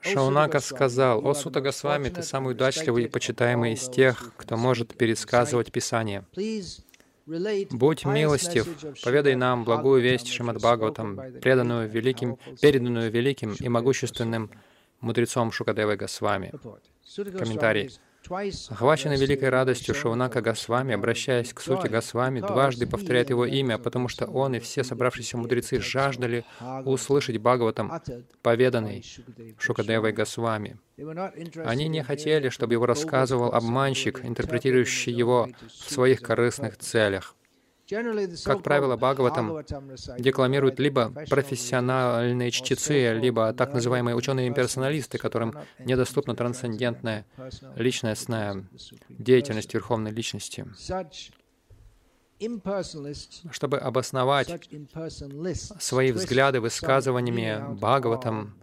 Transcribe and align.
Шаунака 0.00 0.60
сказал, 0.60 1.26
«О 1.26 1.34
Сута 1.34 1.60
Госвами, 1.60 2.08
ты 2.08 2.22
самый 2.22 2.52
удачливый 2.52 3.04
и 3.04 3.08
почитаемый 3.08 3.74
из 3.74 3.88
тех, 3.88 4.32
кто 4.36 4.56
может 4.56 4.96
пересказывать 4.96 5.70
Писание. 5.72 6.24
Будь 7.26 8.04
милостив, 8.04 8.66
поведай 9.02 9.34
нам 9.34 9.64
благую 9.64 10.02
весть 10.02 10.28
Шримад 10.28 10.58
Бхагаватам, 10.58 11.18
преданную 11.40 11.88
великим, 11.88 12.38
переданную 12.60 13.10
великим 13.10 13.54
и 13.58 13.68
могущественным 13.68 14.50
мудрецом 15.00 15.52
Шукадевой 15.52 15.96
Госвами. 15.96 16.52
Комментарий. 17.16 17.90
Охваченный 18.30 19.16
великой 19.16 19.50
радостью, 19.50 19.94
Шаунака 19.94 20.40
Госвами, 20.40 20.94
обращаясь 20.94 21.52
к 21.52 21.60
сути 21.60 21.88
Госвами, 21.88 22.40
дважды 22.40 22.86
повторяет 22.86 23.30
его 23.30 23.44
имя, 23.44 23.78
потому 23.78 24.08
что 24.08 24.26
он 24.26 24.54
и 24.54 24.60
все 24.60 24.82
собравшиеся 24.82 25.36
мудрецы 25.36 25.80
жаждали 25.80 26.44
услышать 26.84 27.38
Бхагаватам, 27.38 27.92
поведанный 28.42 29.04
Шукадевой 29.58 30.12
Госвами. 30.12 30.78
Они 31.64 31.88
не 31.88 32.02
хотели, 32.02 32.48
чтобы 32.48 32.74
его 32.74 32.86
рассказывал 32.86 33.52
обманщик, 33.52 34.24
интерпретирующий 34.24 35.12
его 35.12 35.48
в 35.66 35.92
своих 35.92 36.22
корыстных 36.22 36.78
целях. 36.78 37.34
Как 38.44 38.62
правило, 38.62 38.96
Бхагаватам 38.96 39.62
декламируют 40.18 40.78
либо 40.78 41.10
профессиональные 41.28 42.50
чтецы, 42.50 43.12
либо 43.12 43.52
так 43.52 43.74
называемые 43.74 44.16
ученые-имперсоналисты, 44.16 45.18
которым 45.18 45.54
недоступна 45.78 46.34
трансцендентная 46.34 47.26
личностная 47.76 48.64
деятельность 49.08 49.74
Верховной 49.74 50.12
Личности. 50.12 50.66
Чтобы 53.50 53.78
обосновать 53.78 54.68
свои 55.78 56.12
взгляды 56.12 56.60
высказываниями 56.60 57.74
Бхагаватам, 57.74 58.54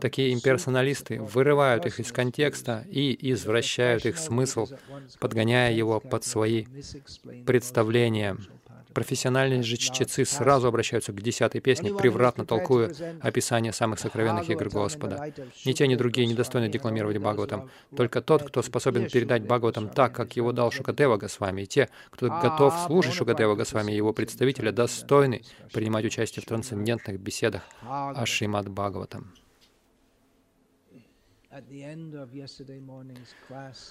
Такие 0.00 0.32
имперсоналисты 0.32 1.20
вырывают 1.20 1.86
их 1.86 2.00
из 2.00 2.12
контекста 2.12 2.84
и 2.90 3.32
извращают 3.32 4.06
их 4.06 4.18
смысл, 4.18 4.68
подгоняя 5.20 5.72
его 5.72 6.00
под 6.00 6.24
свои 6.24 6.66
представления. 7.46 8.36
Профессиональные 8.96 9.62
же 9.62 9.76
чтецы 9.76 10.24
сразу 10.24 10.68
обращаются 10.68 11.12
к 11.12 11.20
десятой 11.20 11.60
песне, 11.60 11.92
превратно 11.92 12.46
толкуя 12.46 12.90
описание 13.20 13.74
самых 13.74 14.00
сокровенных 14.00 14.48
игр 14.48 14.70
Господа. 14.70 15.34
Ни 15.66 15.72
те, 15.72 15.86
ни 15.86 15.96
другие 15.96 16.26
не 16.26 16.32
достойны 16.32 16.70
декламировать 16.70 17.18
Бхагаватам. 17.18 17.68
Только 17.94 18.22
тот, 18.22 18.42
кто 18.48 18.62
способен 18.62 19.10
передать 19.10 19.42
Бхагаватам 19.42 19.90
так, 19.90 20.14
как 20.14 20.34
его 20.36 20.52
дал 20.52 20.70
Шукадева 20.70 21.18
Госвами, 21.18 21.60
и 21.60 21.66
те, 21.66 21.90
кто 22.08 22.28
готов 22.28 22.72
служить 22.86 23.12
Шукадева 23.12 23.54
Госвами 23.54 23.92
и 23.92 23.96
его 23.96 24.14
представителя, 24.14 24.72
достойны 24.72 25.42
принимать 25.74 26.06
участие 26.06 26.42
в 26.42 26.46
трансцендентных 26.46 27.20
беседах 27.20 27.64
о 27.82 28.24
Шримад 28.24 28.66
Бхагаватам. 28.70 29.30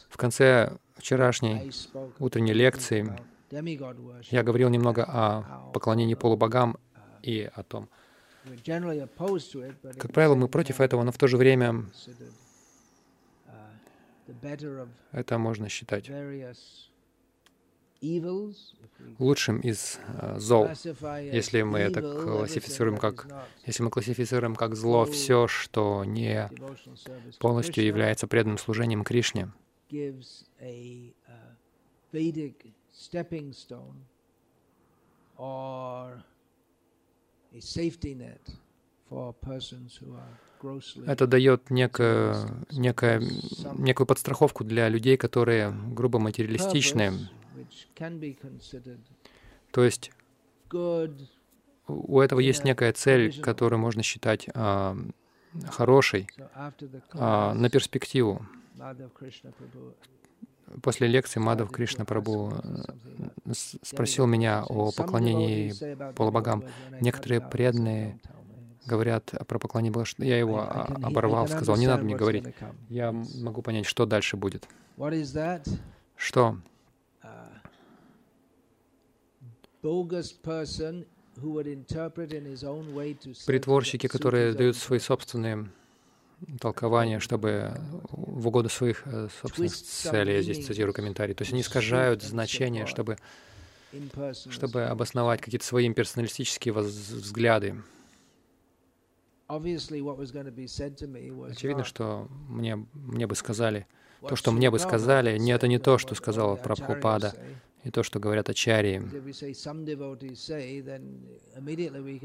В 0.10 0.18
конце 0.18 0.78
вчерашней 0.96 1.72
утренней 2.20 2.54
лекции 2.54 3.12
я 4.32 4.44
говорил 4.44 4.70
немного 4.70 5.04
о 5.04 5.72
поклонении 5.74 6.16
полубогам 6.16 6.78
и 7.22 7.50
о 7.54 7.64
том, 7.64 7.90
как 9.98 10.14
правило, 10.14 10.36
мы 10.36 10.48
против 10.48 10.80
этого, 10.80 11.04
но 11.04 11.12
в 11.12 11.18
то 11.18 11.28
же 11.28 11.38
время 11.38 11.86
uh, 14.28 14.88
это 15.12 15.38
можно 15.40 15.68
считать 15.70 16.10
лучшим 19.20 19.60
из 19.60 20.00
э, 20.08 20.40
зол, 20.40 20.70
если 21.22 21.62
мы 21.62 21.80
это 21.80 22.02
классифицируем 22.02 22.98
как, 22.98 23.28
если 23.66 23.84
мы 23.84 23.90
классифицируем 23.90 24.56
как 24.56 24.76
зло 24.76 25.06
все, 25.06 25.48
что 25.48 26.04
не 26.04 26.50
полностью 27.40 27.86
является 27.86 28.28
преданным 28.28 28.58
служением 28.58 29.04
Кришне. 29.04 29.52
Это 41.06 41.28
дает 41.28 41.70
некое, 41.70 42.36
некое, 42.72 43.22
некую 43.78 44.08
подстраховку 44.08 44.64
для 44.64 44.90
людей, 44.90 45.18
которые 45.18 45.72
грубо 45.92 46.18
материалистичны, 46.20 47.30
то 49.72 49.84
есть 49.84 50.12
у 51.88 52.20
этого 52.20 52.40
есть 52.40 52.64
некая 52.64 52.94
цель, 52.94 53.40
которую 53.42 53.80
можно 53.80 54.04
считать 54.04 54.48
а, 54.54 54.98
хорошей 55.70 56.28
а, 57.14 57.54
на 57.54 57.70
перспективу. 57.70 58.46
После 60.82 61.08
лекции 61.08 61.40
Мадав 61.40 61.70
Кришна 61.70 62.06
Прабу 62.06 62.54
спросил 63.52 64.26
меня 64.26 64.64
о 64.64 64.92
поклонении 64.92 65.74
полубогам. 66.14 66.64
Некоторые 67.02 67.40
преданные 67.40 68.20
говорят 68.86 69.34
про 69.48 69.60
поклонение 69.60 69.92
Богу. 69.92 70.06
Я 70.18 70.40
его 70.40 70.62
оборвал, 70.62 71.48
сказал, 71.48 71.78
не 71.78 71.88
надо 71.88 72.04
мне 72.04 72.16
говорить. 72.16 72.46
Я 72.90 73.12
могу 73.12 73.62
понять, 73.62 73.86
что 73.86 74.06
дальше 74.06 74.38
будет. 74.38 74.68
Что? 76.16 76.58
Притворщики, 83.46 84.08
которые 84.08 84.54
дают 84.54 84.78
свои 84.78 85.00
собственные 85.00 85.70
толкования, 86.60 87.20
чтобы 87.20 87.74
в 88.10 88.48
угоду 88.48 88.70
своих 88.70 89.04
э, 89.06 89.28
собственных 89.42 89.74
целей, 89.74 90.34
я 90.34 90.42
здесь 90.42 90.66
цитирую 90.66 90.94
комментарий, 90.94 91.34
то 91.34 91.44
есть 91.44 91.54
они 91.54 91.62
искажают 91.62 92.24
значение, 92.24 92.86
чтобы, 92.88 93.18
чтобы 94.50 94.86
обосновать 94.86 95.42
какие-то 95.42 95.66
свои 95.66 95.88
имперсоналистические 95.88 96.74
взгляды. 96.74 97.76
Очевидно, 101.52 101.84
что 101.84 102.28
мне, 102.50 102.88
мне 102.94 103.28
бы 103.28 103.36
сказали, 103.36 103.86
то, 104.28 104.36
что 104.36 104.52
мне 104.52 104.72
бы 104.72 104.80
сказали, 104.80 105.38
не 105.38 105.52
это 105.52 105.68
не 105.68 105.78
то, 105.78 105.98
что 106.00 106.16
сказал 106.16 106.58
Прабхупада, 106.58 107.36
и 107.86 107.92
то, 107.92 108.02
что 108.04 108.20
говорят 108.20 108.50
ачарьи. 108.50 109.00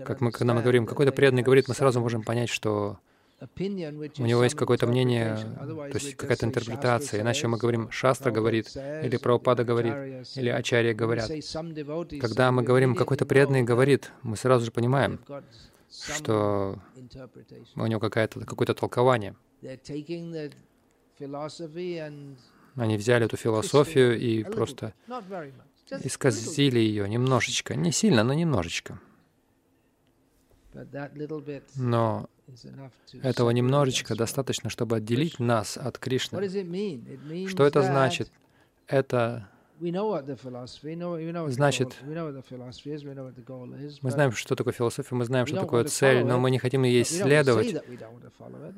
Как 0.04 0.20
мы, 0.20 0.32
когда 0.32 0.54
мы 0.54 0.62
говорим, 0.62 0.86
какой-то 0.86 1.12
преданный 1.12 1.42
говорит, 1.42 1.68
мы 1.68 1.74
сразу 1.74 2.00
можем 2.00 2.22
понять, 2.22 2.48
что 2.48 2.98
у 3.40 4.26
него 4.26 4.42
есть 4.42 4.56
какое-то 4.56 4.86
мнение, 4.86 5.36
то 5.36 5.98
есть 5.98 6.16
какая-то 6.16 6.46
интерпретация. 6.46 7.20
Иначе 7.20 7.46
мы 7.46 7.58
говорим, 7.58 7.90
Шастра 7.90 8.30
говорит, 8.30 8.74
или 8.74 9.18
Прабхупада 9.18 9.64
говорит, 9.64 9.94
или 10.36 10.48
Ачарья 10.48 10.94
говорят. 10.94 11.30
Когда 12.20 12.52
мы 12.52 12.62
говорим, 12.62 12.94
какой-то 12.94 13.26
преданный 13.26 13.62
говорит, 13.62 14.12
мы 14.22 14.36
сразу 14.36 14.64
же 14.64 14.70
понимаем, 14.72 15.20
что 15.90 16.78
у 17.76 17.86
него 17.86 18.00
какое-то 18.00 18.40
какое-то 18.46 18.74
толкование. 18.74 19.36
Они 22.76 22.96
взяли 22.96 23.26
эту 23.26 23.36
философию 23.36 24.18
и 24.18 24.44
просто 24.44 24.94
исказили 26.02 26.78
ее 26.78 27.08
немножечко. 27.08 27.74
Не 27.74 27.92
сильно, 27.92 28.22
но 28.22 28.34
немножечко. 28.34 29.00
Но 31.74 32.28
этого 33.22 33.50
немножечко 33.50 34.14
достаточно, 34.14 34.70
чтобы 34.70 34.96
отделить 34.96 35.38
нас 35.38 35.76
от 35.76 35.98
Кришны. 35.98 36.38
Что 37.48 37.64
это 37.66 37.82
значит? 37.82 38.30
Это 38.86 39.48
Значит, 41.48 41.96
мы 44.02 44.10
знаем, 44.10 44.32
что 44.32 44.54
такое 44.54 44.74
философия, 44.74 45.14
мы 45.14 45.24
знаем, 45.24 45.46
что 45.46 45.56
такое 45.56 45.84
цель, 45.84 46.24
но 46.24 46.38
мы 46.38 46.50
не 46.50 46.58
хотим 46.58 46.82
ей 46.82 47.04
следовать. 47.04 47.76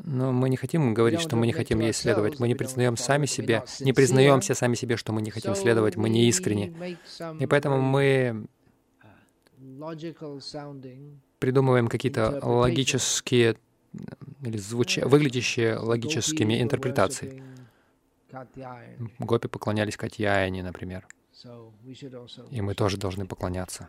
Но 0.05 0.33
мы 0.33 0.49
не 0.49 0.57
хотим 0.57 0.95
говорить, 0.95 1.21
что 1.21 1.37
мы 1.37 1.47
не 1.47 1.53
хотим 1.53 1.81
ей 1.81 1.93
следовать. 1.93 2.39
Мы 2.39 2.49
не 2.49 2.55
признаем 2.55 2.97
сами 2.97 3.27
себе, 3.27 3.65
не 3.81 3.93
признаемся 3.93 4.55
сами 4.55 4.75
себе, 4.75 4.97
что 4.97 5.13
мы 5.13 5.23
не 5.23 5.31
хотим 5.31 5.55
следовать, 5.55 5.97
мы 5.97 6.09
не 6.09 6.29
искренне. 6.29 6.99
И 7.41 7.47
поэтому 7.47 7.81
мы 7.81 8.47
придумываем 11.39 11.89
какие-то 11.89 12.39
логические 12.43 13.57
или 14.43 14.57
звуча, 14.57 15.07
выглядящие 15.07 15.77
логическими 15.77 16.63
интерпретации. 16.63 17.43
Гопи 19.19 19.49
поклонялись 19.49 19.97
Катьяяне, 19.97 20.63
например. 20.63 21.07
И 22.51 22.61
мы 22.61 22.75
тоже 22.75 22.97
должны 22.97 23.27
поклоняться. 23.27 23.89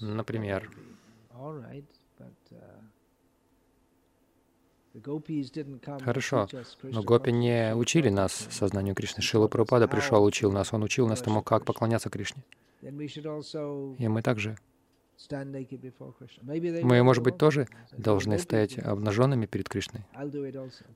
Например, 0.00 0.70
Хорошо, 6.04 6.48
но 6.82 7.02
гопи 7.02 7.32
не 7.32 7.74
учили 7.74 8.10
нас 8.10 8.32
сознанию 8.32 8.94
Кришны. 8.94 9.22
Шила 9.22 9.48
Прабхупада 9.48 9.88
пришел, 9.88 10.22
учил 10.22 10.52
нас. 10.52 10.72
Он 10.72 10.84
учил 10.84 11.08
нас 11.08 11.20
тому, 11.20 11.42
как 11.42 11.64
поклоняться 11.64 12.10
Кришне. 12.10 12.44
И 12.80 14.08
мы 14.08 14.22
также 14.22 14.56
Мы, 16.82 17.02
может 17.02 17.22
быть, 17.22 17.38
тоже 17.38 17.66
должны 17.96 18.38
стоять 18.38 18.78
обнаженными 18.78 19.46
перед 19.46 19.68
Кришной. 19.68 20.02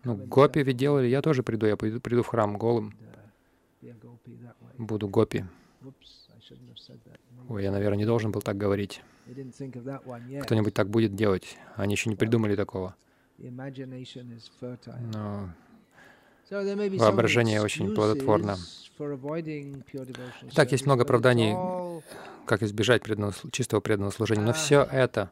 Ну, 0.04 0.16
гопи 0.16 0.62
ведь 0.62 0.76
делали, 0.76 1.06
я 1.06 1.22
тоже 1.22 1.42
приду, 1.42 1.66
я 1.66 1.76
приду, 1.76 2.00
приду 2.00 2.22
в 2.22 2.26
храм 2.26 2.56
голым. 2.56 2.94
Буду 4.76 5.08
гопи. 5.08 5.44
Ой, 7.48 7.62
я, 7.62 7.70
наверное, 7.70 7.98
не 7.98 8.06
должен 8.06 8.30
был 8.32 8.42
так 8.42 8.56
говорить. 8.56 9.02
Кто-нибудь 10.42 10.74
так 10.74 10.88
будет 10.88 11.14
делать. 11.14 11.56
Они 11.76 11.94
еще 11.94 12.10
не 12.10 12.16
придумали 12.16 12.56
такого. 12.56 12.94
Но 15.12 15.50
воображение 16.50 17.60
очень 17.62 17.94
плодотворно. 17.94 18.56
Так, 20.54 20.72
есть 20.72 20.86
много 20.86 21.02
оправданий, 21.02 21.54
как 22.46 22.62
избежать 22.62 23.02
преданного, 23.02 23.34
чистого 23.52 23.80
преданного 23.80 24.10
служения, 24.10 24.42
но 24.42 24.52
все 24.52 24.82
это, 24.90 25.30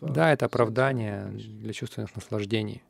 да, 0.00 0.32
это 0.32 0.46
оправдание 0.46 1.26
для 1.32 1.72
чувственных 1.72 2.14
наслаждений 2.14 2.82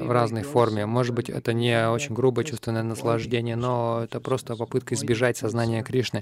в 0.00 0.10
разной 0.10 0.42
форме. 0.42 0.86
Может 0.86 1.14
быть, 1.14 1.28
это 1.28 1.52
не 1.52 1.88
очень 1.88 2.14
грубое 2.14 2.44
чувственное 2.44 2.82
наслаждение, 2.82 3.56
но 3.56 4.00
это 4.04 4.20
просто 4.20 4.56
попытка 4.56 4.94
избежать 4.94 5.36
сознания 5.36 5.82
Кришны, 5.82 6.20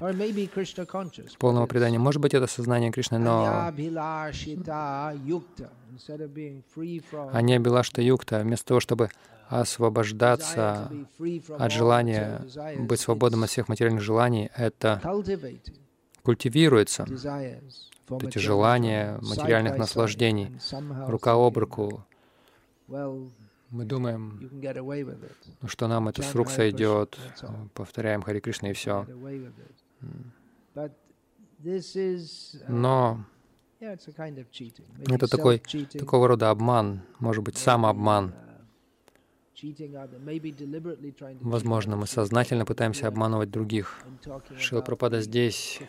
полного 1.39 1.65
предания. 1.67 1.99
Может 1.99 2.21
быть, 2.21 2.33
это 2.33 2.47
сознание 2.47 2.91
Кришны, 2.91 3.19
но 3.19 3.71
Аня 7.31 7.59
Билашта 7.59 8.01
Юкта, 8.01 8.39
вместо 8.39 8.65
того, 8.67 8.79
чтобы 8.79 9.09
освобождаться 9.47 10.91
от 11.57 11.71
желания 11.71 12.41
быть 12.79 12.99
свободным 12.99 13.43
от 13.43 13.49
всех 13.49 13.69
материальных 13.69 14.01
желаний, 14.01 14.49
это 14.55 15.01
культивируется 16.23 17.05
эти 18.21 18.37
желания 18.37 19.17
материальных 19.21 19.77
наслаждений, 19.77 20.51
рука 21.07 21.33
об 21.33 21.57
руку. 21.57 22.05
Мы 23.69 23.85
думаем, 23.85 24.51
ну, 25.61 25.67
что 25.67 25.87
нам 25.87 26.07
это 26.07 26.21
с 26.21 26.35
рук 26.35 26.51
сойдет, 26.51 27.17
повторяем 27.73 28.21
Хари 28.21 28.39
Кришна 28.39 28.69
и 28.69 28.73
все. 28.73 29.07
Но 32.67 33.25
это 33.79 35.27
такой, 35.27 35.59
такого 35.91 36.27
рода 36.27 36.51
обман, 36.51 37.01
может 37.19 37.43
быть, 37.43 37.57
самообман. 37.57 38.33
Возможно, 41.41 41.95
мы 41.95 42.07
сознательно 42.07 42.65
пытаемся 42.65 43.07
обманывать 43.07 43.51
других. 43.51 44.03
Шила 44.57 44.81
Пропада 44.81 45.21
здесь 45.21 45.79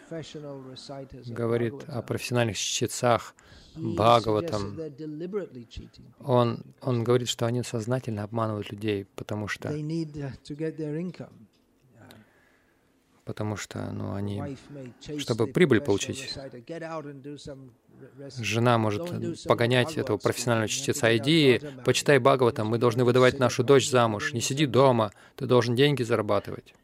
говорит 1.27 1.75
о 1.89 2.03
профессиональных 2.03 2.57
чтецах, 2.57 3.35
Бхагаватам. 3.77 4.79
Он, 6.21 6.63
он 6.81 7.05
говорит, 7.05 7.29
что 7.29 7.47
они 7.47 7.63
сознательно 7.63 8.23
обманывают 8.23 8.71
людей, 8.71 9.07
потому 9.17 9.49
что 9.49 9.71
потому 13.25 13.57
что 13.57 13.91
ну, 13.93 14.15
они, 14.15 14.57
чтобы 15.19 15.47
прибыль 15.47 15.81
получить, 15.81 16.37
жена 18.39 18.79
может 18.79 19.45
погонять 19.45 19.97
этого 19.97 20.19
профессионального 20.19 20.69
чтеца. 20.69 21.17
Иди, 21.17 21.61
почитай 21.85 22.19
Бхагаватам, 22.19 22.69
мы 22.69 22.79
должны 22.79 23.05
выдавать 23.05 23.39
нашу 23.39 23.65
дочь 23.65 23.89
замуж. 23.89 24.33
Не 24.33 24.41
сиди 24.41 24.67
дома, 24.67 25.13
ты 25.37 25.47
должен 25.47 25.75
деньги 25.75 26.03
зарабатывать. 26.03 26.75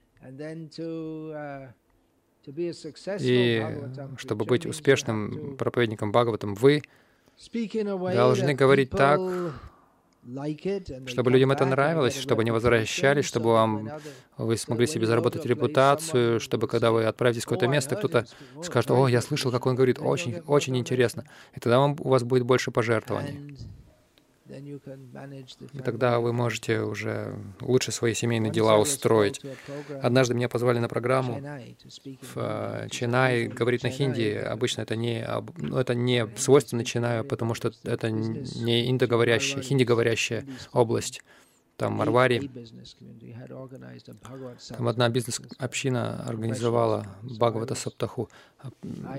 И 3.21 3.67
чтобы 4.17 4.45
быть 4.45 4.67
успешным 4.67 5.57
проповедником 5.57 6.11
Бхагаватам, 6.11 6.55
вы 6.55 6.83
должны 7.53 8.55
говорить 8.55 8.91
так, 8.91 9.21
чтобы 11.07 11.31
людям 11.31 11.51
это 11.51 11.65
нравилось, 11.65 12.19
чтобы 12.19 12.43
они 12.43 12.51
возвращались, 12.51 13.25
чтобы 13.25 13.53
вам, 13.53 13.91
вы 14.37 14.57
смогли 14.57 14.87
себе 14.87 15.07
заработать 15.07 15.47
репутацию, 15.47 16.41
чтобы 16.41 16.69
когда 16.69 16.91
вы 16.91 17.05
отправитесь 17.05 17.43
в 17.43 17.47
какое-то 17.47 17.69
место, 17.69 17.97
кто-то 17.97 18.27
скажет, 18.63 18.91
«О, 18.91 19.09
я 19.09 19.23
слышал, 19.23 19.51
как 19.51 19.67
он 19.67 19.75
говорит, 19.75 19.99
очень, 19.99 20.41
очень 20.47 20.77
интересно». 20.77 21.25
И 21.55 21.61
тогда 21.61 21.79
вам, 21.79 21.97
у 21.99 22.09
вас 22.09 22.23
будет 22.23 22.45
больше 22.45 22.71
пожертвований. 22.71 23.57
И 25.73 25.79
тогда 25.79 26.21
вы 26.21 26.33
можете 26.33 26.81
уже 26.81 27.37
лучше 27.61 27.93
свои 27.93 28.15
семейные 28.15 28.53
дела 28.53 28.79
устроить. 28.79 29.41
Однажды 30.03 30.35
меня 30.35 30.49
позвали 30.49 30.79
на 30.79 30.89
программу 30.89 31.41
в 31.41 32.37
э, 32.37 32.89
Ченай 32.91 33.47
говорить 33.47 33.83
на 33.83 33.91
хинди. 33.91 34.35
Обычно 34.35 34.83
это 34.83 34.97
не, 34.97 35.27
ну, 35.57 35.77
это 35.77 35.95
не 35.95 36.27
свойственно 36.37 36.85
Ченаю, 36.85 37.25
потому 37.25 37.55
что 37.55 37.73
это 37.85 38.11
не 38.11 38.91
индоговорящая, 38.91 39.63
хинди-говорящая 39.63 40.45
область 40.73 41.23
там 41.81 41.95
Марвари. 41.95 42.51
Там 44.77 44.89
одна 44.89 45.09
бизнес-община 45.09 46.23
организовала 46.29 47.07
Бхагавата 47.23 47.75
Саптаху. 47.75 48.29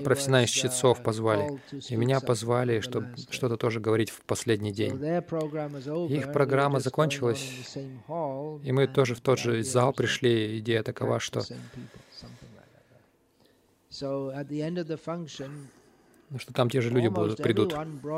Профессиональных 0.04 0.50
чтецов 0.50 1.02
позвали. 1.02 1.60
И 1.88 1.96
меня 1.96 2.20
позвали, 2.20 2.78
чтобы 2.80 3.08
что-то 3.30 3.56
тоже 3.56 3.80
говорить 3.80 4.10
в 4.10 4.20
последний 4.22 4.72
день. 4.72 4.94
Их 6.08 6.32
программа 6.32 6.78
закончилась, 6.78 7.76
и 8.66 8.72
мы 8.72 8.86
тоже 8.86 9.16
в 9.16 9.20
тот 9.20 9.40
же 9.40 9.64
зал 9.64 9.92
пришли. 9.92 10.60
Идея 10.60 10.84
такова, 10.84 11.18
что 11.18 11.42
что 16.38 16.52
там 16.52 16.70
те 16.70 16.80
же 16.80 16.90
люди 16.90 17.08
будут, 17.08 17.38
придут. 17.38 17.74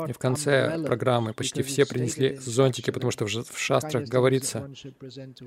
И 0.07 0.13
в 0.13 0.17
конце 0.17 0.83
программы 0.85 1.33
почти 1.33 1.63
все 1.63 1.85
принесли 1.85 2.35
зонтики, 2.37 2.91
потому 2.91 3.11
что 3.11 3.25
в 3.25 3.57
шастрах 3.57 4.07
говорится, 4.07 4.69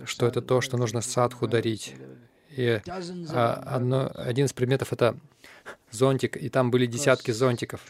что 0.04 0.26
это 0.26 0.42
то, 0.42 0.60
что 0.60 0.76
нужно 0.76 1.00
садху 1.00 1.46
дарить. 1.46 1.94
И 2.50 2.80
а, 3.30 3.54
одно, 3.66 4.10
один 4.14 4.46
из 4.46 4.52
предметов— 4.52 4.92
это 4.94 5.16
зонтик, 5.90 6.36
и 6.36 6.48
там 6.48 6.70
были 6.70 6.86
десятки 6.86 7.30
зонтиков. 7.30 7.86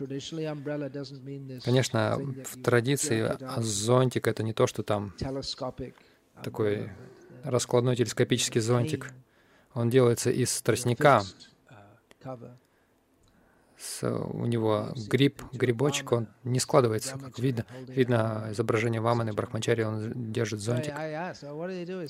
Конечно, 1.65 2.19
в 2.45 2.63
традиции 2.63 3.31
зонтик— 3.59 4.27
это 4.29 4.43
не 4.43 4.53
то, 4.53 4.67
что 4.67 4.83
там 4.83 5.15
такой 6.43 6.91
раскладной 7.45 7.97
телескопический 7.97 8.61
зонтик. 8.61 9.13
Он 9.75 9.91
делается 9.91 10.31
из 10.31 10.61
тростника, 10.61 11.23
с, 13.79 14.09
у 14.11 14.45
него 14.47 14.93
гриб, 15.09 15.43
грибочек, 15.53 16.13
он 16.13 16.29
не 16.45 16.59
складывается, 16.59 17.17
как 17.19 17.39
видно. 17.39 17.65
Видно 17.87 18.49
изображение 18.51 19.01
Ваманы, 19.01 19.33
Брахмачари, 19.33 19.83
он 19.83 20.33
держит 20.33 20.61
зонтик. 20.61 20.95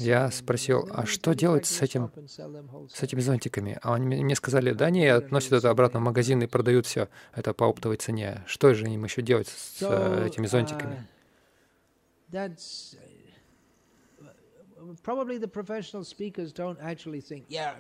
Я 0.01 0.31
спросил, 0.31 0.89
а 0.91 1.07
что 1.07 1.35
делать 1.35 1.67
с, 1.67 1.83
этим, 1.83 2.11
с 2.27 3.03
этими 3.03 3.21
зонтиками? 3.21 3.79
А 3.83 3.95
они 3.95 4.07
мне 4.07 4.35
сказали, 4.35 4.73
да 4.73 4.91
не, 4.91 5.07
относят 5.07 5.53
это 5.53 5.71
обратно 5.71 6.01
в 6.01 6.03
магазин 6.03 6.43
и 6.43 6.47
продают 6.47 6.87
все 6.87 7.09
это 7.35 7.53
по 7.53 7.67
оптовой 7.67 7.97
цене. 7.97 8.43
Что 8.47 8.73
же 8.75 8.87
им 8.87 9.05
еще 9.05 9.23
делать 9.23 9.49
с 9.49 9.83
э, 9.83 10.27
этими 10.27 10.47
зонтиками? 10.47 11.07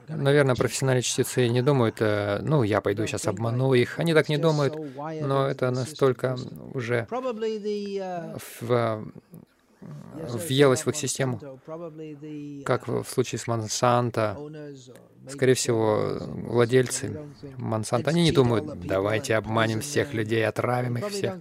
Наверное, 0.09 0.55
профессиональные 0.55 1.03
чтецы 1.03 1.49
не 1.49 1.63
думают, 1.63 1.97
э, 2.01 2.41
ну, 2.43 2.63
я 2.63 2.81
пойду 2.81 3.07
сейчас 3.07 3.27
обману 3.27 3.75
их. 3.75 3.99
Они 3.99 4.15
так 4.15 4.29
не 4.29 4.39
думают, 4.39 4.75
но 4.77 5.47
это 5.47 5.71
настолько 5.71 6.37
уже 6.75 7.07
uh, 7.99 8.41
в 8.61 9.13
въелось 9.81 10.85
в 10.85 10.91
их 10.91 10.97
систему, 10.97 11.41
как 12.65 12.89
в 12.89 13.05
случае 13.05 13.39
с 13.39 13.47
Монсанто. 13.47 14.37
Скорее 15.29 15.55
всего, 15.55 16.17
владельцы 16.21 17.21
Монсанто, 17.59 18.11
они 18.11 18.23
не 18.23 18.33
думают, 18.33 18.81
давайте 18.81 19.35
обманем 19.35 19.81
всех 19.81 20.15
людей, 20.15 20.47
отравим 20.47 20.99
их 20.99 21.09
всех. 21.09 21.39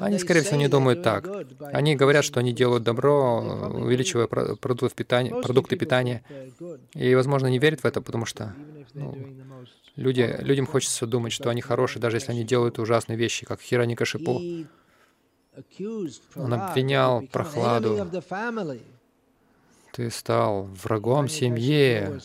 Они, 0.00 0.18
скорее 0.18 0.42
всего, 0.42 0.56
не 0.56 0.68
думают 0.68 1.02
так. 1.02 1.28
Они 1.72 1.96
говорят, 1.96 2.24
что 2.24 2.40
они 2.40 2.52
делают 2.52 2.84
добро, 2.84 3.40
увеличивая 3.74 4.26
продукты 4.26 4.94
питания, 4.94 5.34
продукты 5.42 5.76
питания. 5.76 6.22
И, 6.94 7.14
возможно, 7.14 7.48
не 7.48 7.58
верят 7.58 7.80
в 7.80 7.84
это, 7.84 8.00
потому 8.00 8.26
что 8.26 8.54
ну, 8.94 9.16
люди, 9.96 10.36
людям 10.38 10.66
хочется 10.66 11.06
думать, 11.06 11.32
что 11.32 11.50
они 11.50 11.60
хорошие, 11.60 12.00
даже 12.00 12.18
если 12.18 12.32
они 12.32 12.44
делают 12.44 12.78
ужасные 12.78 13.16
вещи, 13.16 13.44
как 13.44 13.60
Хираника 13.60 14.04
Шипу. 14.04 14.40
Он 16.34 16.54
обвинял 16.54 17.22
прохладу. 17.22 18.08
Ты 19.92 20.10
стал 20.10 20.64
врагом 20.64 21.28
семьи. 21.28 22.18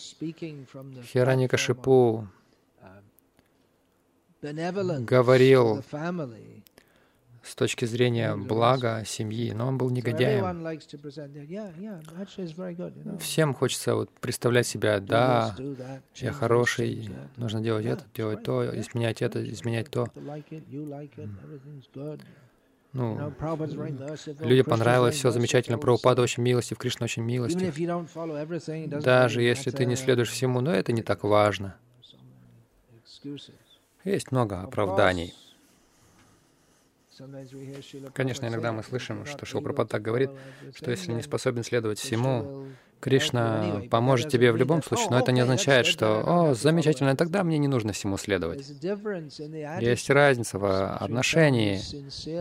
Хираника 1.03 1.57
Шипу 1.57 2.27
говорил 4.41 5.83
с 7.43 7.55
точки 7.55 7.85
зрения 7.85 8.35
блага 8.35 9.03
семьи, 9.05 9.51
но 9.51 9.67
он 9.67 9.77
был 9.77 9.89
негодяем. 9.89 10.79
Всем 13.19 13.53
хочется 13.53 13.95
вот 13.95 14.09
представлять 14.19 14.67
себя, 14.67 14.99
да, 14.99 15.55
я 16.15 16.33
хороший, 16.33 17.09
нужно 17.37 17.61
делать 17.61 17.85
это, 17.85 18.03
делать 18.13 18.43
то, 18.43 18.79
изменять 18.79 19.21
это, 19.21 19.49
изменять 19.49 19.89
то. 19.89 20.07
Ну, 22.93 23.33
людям 24.39 24.65
понравилось, 24.65 25.15
все 25.15 25.31
замечательно, 25.31 25.77
Прабхупада 25.77 26.21
очень 26.21 26.43
милостив, 26.43 26.77
Кришна 26.77 27.05
очень 27.05 27.23
милостив. 27.23 27.73
Даже 29.01 29.41
если 29.41 29.71
ты 29.71 29.85
не 29.85 29.95
следуешь 29.95 30.29
всему, 30.29 30.59
но 30.61 30.73
это 30.73 30.91
не 30.91 31.01
так 31.01 31.23
важно. 31.23 31.75
Есть 34.03 34.31
много 34.31 34.61
оправданий. 34.61 35.33
Конечно, 38.13 38.47
иногда 38.47 38.71
мы 38.71 38.83
слышим, 38.83 39.25
что 39.25 39.45
Шилпрапад 39.45 39.89
так 39.89 40.01
говорит, 40.01 40.31
что 40.75 40.91
если 40.91 41.13
не 41.13 41.21
способен 41.21 41.63
следовать 41.63 41.99
всему, 41.99 42.65
Кришна 43.01 43.81
поможет 43.89 44.29
тебе 44.29 44.51
в 44.51 44.57
любом 44.57 44.83
случае, 44.83 45.09
но 45.09 45.19
это 45.19 45.31
не 45.31 45.41
означает, 45.41 45.87
что 45.87 46.23
«О, 46.25 46.53
замечательно, 46.53 47.15
тогда 47.15 47.43
мне 47.43 47.57
не 47.57 47.67
нужно 47.67 47.93
всему 47.93 48.17
следовать». 48.17 48.67
Есть 49.81 50.09
разница 50.09 50.59
в 50.59 50.95
отношении 50.97 51.79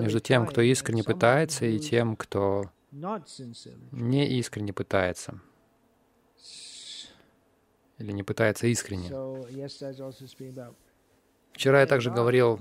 между 0.00 0.20
тем, 0.20 0.46
кто 0.46 0.60
искренне 0.60 1.02
пытается, 1.02 1.64
и 1.64 1.78
тем, 1.78 2.14
кто 2.14 2.70
не 2.92 4.26
искренне 4.38 4.72
пытается. 4.72 5.40
Или 7.98 8.12
не 8.12 8.22
пытается 8.22 8.66
искренне. 8.66 9.08
Вчера 11.52 11.80
я 11.80 11.86
также 11.86 12.10
говорил 12.10 12.60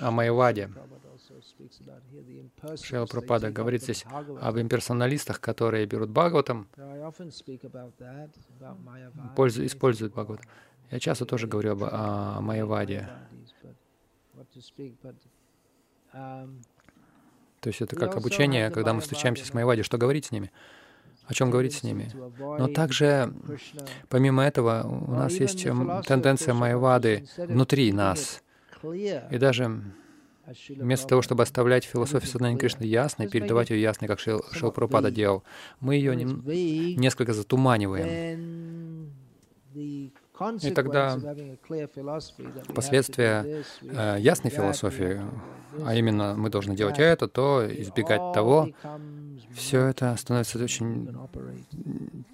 о 0.00 0.10
Майваде. 0.10 0.70
Шрила 2.82 3.06
Пропада 3.06 3.50
говорит 3.50 3.82
здесь 3.82 4.04
об 4.40 4.58
имперсоналистах, 4.58 5.40
которые 5.40 5.86
берут 5.86 6.10
Бхагаватам, 6.10 6.68
используют 9.66 10.12
Бхагаватам. 10.12 10.46
Я 10.90 10.98
часто 10.98 11.24
тоже 11.24 11.46
говорю 11.46 11.72
об, 11.72 11.84
о 11.84 12.40
Майяваде. 12.40 13.08
То 17.60 17.68
есть 17.68 17.80
это 17.82 17.96
как 17.96 18.16
обучение, 18.16 18.70
когда 18.70 18.92
мы 18.92 19.00
встречаемся 19.00 19.44
с 19.44 19.54
Майявади, 19.54 19.82
что 19.82 19.98
говорить 19.98 20.26
с 20.26 20.32
ними, 20.32 20.50
о 21.26 21.34
чем 21.34 21.50
говорить 21.50 21.74
с 21.74 21.82
ними. 21.82 22.10
Но 22.38 22.68
также, 22.68 23.32
помимо 24.08 24.42
этого, 24.42 24.82
у 24.82 25.12
нас 25.12 25.34
есть 25.34 25.62
тенденция 25.62 26.54
Майявады 26.54 27.28
внутри 27.36 27.92
нас. 27.92 28.42
И 28.82 29.36
даже 29.38 29.82
Вместо 30.68 31.06
того, 31.06 31.22
чтобы 31.22 31.42
оставлять 31.42 31.84
философию 31.84 32.30
сознания 32.30 32.56
Кришны 32.56 32.84
ясной, 32.84 33.28
передавать 33.28 33.70
ее 33.70 33.80
ясной, 33.80 34.08
как 34.08 34.20
Шил, 34.20 34.42
Шилпрапада 34.52 35.10
делал, 35.10 35.44
мы 35.80 35.94
ее 35.94 36.16
не, 36.16 36.94
несколько 36.96 37.32
затуманиваем. 37.32 39.12
И 39.74 40.70
тогда 40.70 41.18
последствия 42.74 43.62
э, 43.82 44.16
ясной 44.18 44.50
философии, 44.50 45.20
а 45.84 45.94
именно 45.94 46.34
мы 46.34 46.48
должны 46.48 46.74
делать 46.74 46.98
это, 46.98 47.28
то 47.28 47.62
избегать 47.68 48.32
того, 48.32 48.70
все 49.54 49.86
это 49.86 50.16
становится 50.16 50.62
очень 50.62 51.14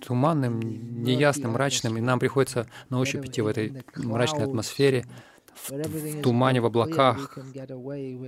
туманным, 0.00 0.60
неясным, 0.60 1.52
мрачным, 1.52 1.98
и 1.98 2.00
нам 2.00 2.20
приходится 2.20 2.68
на 2.90 3.00
ощупь 3.00 3.26
идти 3.26 3.40
в 3.42 3.48
этой 3.48 3.84
мрачной 3.96 4.44
атмосфере, 4.44 5.04
в, 5.64 6.22
тумане, 6.22 6.60
в 6.60 6.66
облаках. 6.66 7.38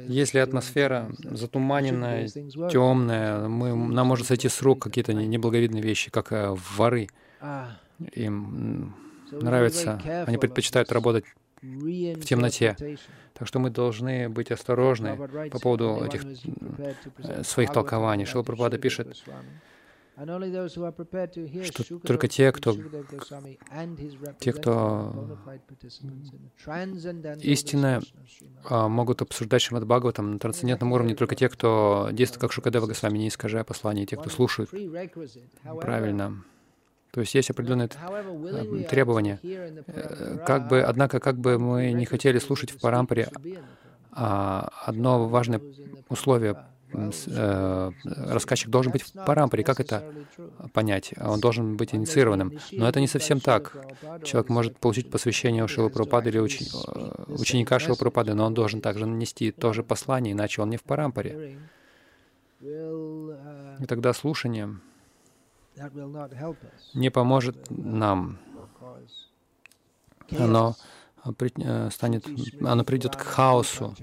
Если 0.08 0.38
атмосфера 0.38 1.10
затуманенная, 1.18 2.28
темная, 2.70 3.48
мы, 3.48 3.74
нам 3.74 4.06
может 4.06 4.26
сойти 4.26 4.48
с 4.48 4.62
рук 4.62 4.82
какие-то 4.82 5.12
неблаговидные 5.12 5.82
вещи, 5.82 6.10
как 6.10 6.32
э, 6.32 6.54
воры. 6.76 7.08
Им 8.12 8.94
нравится, 9.30 10.00
они 10.26 10.38
предпочитают 10.38 10.92
работать 10.92 11.24
в 11.60 12.20
темноте. 12.22 12.76
Так 13.34 13.46
что 13.46 13.58
мы 13.58 13.70
должны 13.70 14.28
быть 14.28 14.50
осторожны 14.50 15.16
по 15.50 15.58
поводу 15.58 16.04
этих 16.04 16.24
э, 17.18 17.42
своих 17.44 17.72
толкований. 17.72 18.24
Шилапрапада 18.24 18.78
пишет, 18.78 19.24
что 21.64 21.98
только 22.00 22.26
те, 22.26 22.50
кто, 22.50 22.74
те, 24.40 24.52
кто 24.52 25.38
истинно 27.40 28.00
а, 28.64 28.88
могут 28.88 29.22
обсуждать 29.22 29.62
Шримад 29.62 29.86
Бхагаватам 29.86 30.32
на 30.32 30.38
трансцендентном 30.40 30.92
уровне, 30.92 31.14
только 31.14 31.36
те, 31.36 31.48
кто 31.48 32.08
действует 32.10 32.40
как 32.40 32.52
Шукадева 32.52 32.86
Госвами, 32.86 33.18
не 33.18 33.28
искажая 33.28 33.62
послание, 33.62 34.06
те, 34.06 34.16
кто 34.16 34.28
слушают 34.28 34.70
правильно. 35.80 36.42
То 37.12 37.20
есть 37.20 37.34
есть 37.34 37.50
определенные 37.50 37.88
э, 37.88 38.84
требования. 38.90 39.40
Э, 39.42 40.38
как 40.46 40.68
бы, 40.68 40.82
однако, 40.82 41.20
как 41.20 41.38
бы 41.38 41.58
мы 41.58 41.92
не 41.92 42.04
хотели 42.04 42.38
слушать 42.38 42.70
в 42.70 42.80
Парампаре, 42.80 43.28
а 44.12 44.68
одно 44.84 45.26
важное 45.26 45.60
условие 46.08 46.56
Э, 46.92 47.92
рассказчик 48.04 48.70
должен 48.70 48.92
быть 48.92 49.02
в 49.02 49.12
парампаре. 49.12 49.62
Как 49.62 49.80
это 49.80 50.04
понять? 50.72 51.12
Он 51.20 51.40
должен 51.40 51.76
быть 51.76 51.94
инициированным. 51.94 52.58
Но 52.72 52.88
это 52.88 53.00
не 53.00 53.06
совсем 53.06 53.40
так. 53.40 53.76
Человек 54.24 54.48
может 54.48 54.78
получить 54.78 55.10
посвящение 55.10 55.64
у 55.64 55.68
Шилы 55.68 55.90
Прабхупады 55.90 56.30
или. 56.30 56.38
Э, 56.38 57.24
ученика 57.28 57.78
Шилы 57.78 57.96
Прабхупады, 57.96 58.34
но 58.34 58.46
он 58.46 58.54
должен 58.54 58.80
также 58.80 59.06
нанести 59.06 59.50
то 59.52 59.72
же 59.72 59.82
послание, 59.82 60.32
иначе 60.32 60.62
он 60.62 60.70
не 60.70 60.76
в 60.76 60.82
парампаре. 60.82 61.58
И 62.60 63.86
тогда 63.86 64.12
слушание 64.12 64.76
не 66.94 67.10
поможет 67.10 67.56
нам. 67.70 68.38
Оно 70.38 70.74
станет, 71.90 72.26
оно 72.62 72.84
придет 72.84 73.16
к 73.16 73.20
хаосу. 73.20 73.94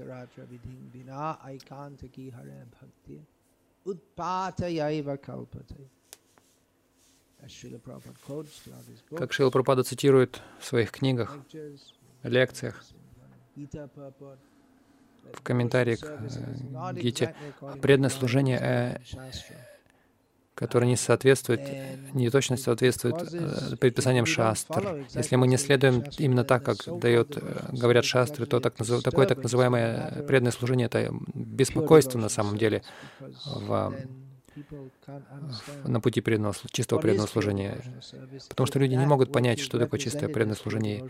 Как 9.16 9.32
Шила 9.32 9.50
Прабхупада 9.50 9.84
цитирует 9.84 10.42
в 10.58 10.64
своих 10.64 10.90
книгах, 10.90 11.38
лекциях, 12.22 12.84
в 15.32 15.42
комментарии 15.42 15.96
к 15.96 16.04
э, 16.04 16.92
Гите, 16.94 17.34
преданное 17.82 18.10
служение 18.10 19.00
который 20.56 20.88
не 20.88 20.96
соответствует, 20.96 21.60
не 22.14 22.30
точно 22.30 22.56
соответствует 22.56 23.16
э, 23.30 23.76
предписаниям 23.76 24.24
шастр. 24.24 25.04
Если 25.14 25.36
мы 25.36 25.46
не 25.46 25.58
следуем 25.58 26.02
именно 26.18 26.44
так, 26.44 26.64
как 26.64 26.78
дает, 26.98 27.36
э, 27.36 27.42
говорят 27.72 28.06
шастры, 28.06 28.46
то 28.46 28.58
так, 28.58 28.74
такое 28.74 29.26
так 29.26 29.42
называемое 29.42 30.24
преданное 30.26 30.52
служение— 30.52 30.86
это 30.92 31.12
беспокойство 31.34 32.18
на 32.18 32.30
самом 32.30 32.56
деле 32.56 32.82
в, 33.44 33.94
на 35.84 36.00
пути 36.00 36.22
преданного, 36.22 36.54
чистого 36.70 37.00
преданного 37.00 37.28
служения. 37.28 37.76
Потому 38.48 38.66
что 38.66 38.78
люди 38.78 38.94
не 38.94 39.06
могут 39.06 39.30
понять, 39.30 39.60
что 39.60 39.78
такое 39.78 40.00
чистое 40.00 40.30
преданное 40.30 40.56
служение. 40.56 41.06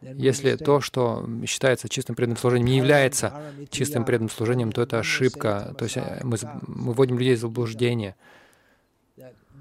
Если 0.00 0.56
то, 0.56 0.80
что 0.80 1.28
считается 1.46 1.88
чистым 1.88 2.14
преданным 2.14 2.36
служением, 2.36 2.66
не 2.66 2.76
является 2.76 3.32
чистым 3.70 4.04
преданным 4.04 4.30
служением, 4.30 4.72
то 4.72 4.82
это 4.82 4.98
ошибка. 4.98 5.74
То 5.76 5.84
есть 5.84 5.96
э, 5.96 6.20
мы, 6.22 6.36
мы 6.66 6.92
вводим 6.92 7.18
людей 7.18 7.34
в 7.34 7.40
заблуждение. 7.40 8.14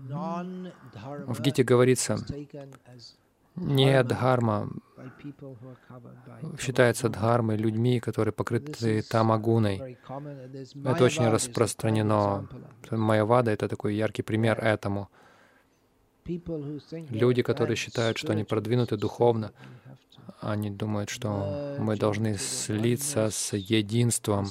В 0.10 1.42
Гите 1.42 1.64
говорится, 1.64 2.20
не 3.56 4.04
дхарма 4.04 4.70
считается 6.60 7.10
дхармой 7.10 7.58
людьми, 7.58 8.00
которые 8.00 8.32
покрыты 8.32 9.02
тамагуной. 9.02 9.98
Это 10.86 11.04
очень 11.04 11.28
распространено. 11.28 12.48
Майявада— 12.92 13.52
это 13.54 13.68
такой 13.68 13.96
яркий 13.96 14.22
пример 14.24 14.60
этому. 14.60 15.10
Люди, 17.10 17.42
которые 17.42 17.76
считают, 17.76 18.18
что 18.18 18.32
они 18.34 18.44
продвинуты 18.44 18.98
духовно, 18.98 19.52
они 20.40 20.70
думают, 20.70 21.10
что 21.10 21.76
мы 21.80 21.96
должны 21.98 22.38
слиться 22.38 23.30
с 23.32 23.56
единством. 23.56 24.48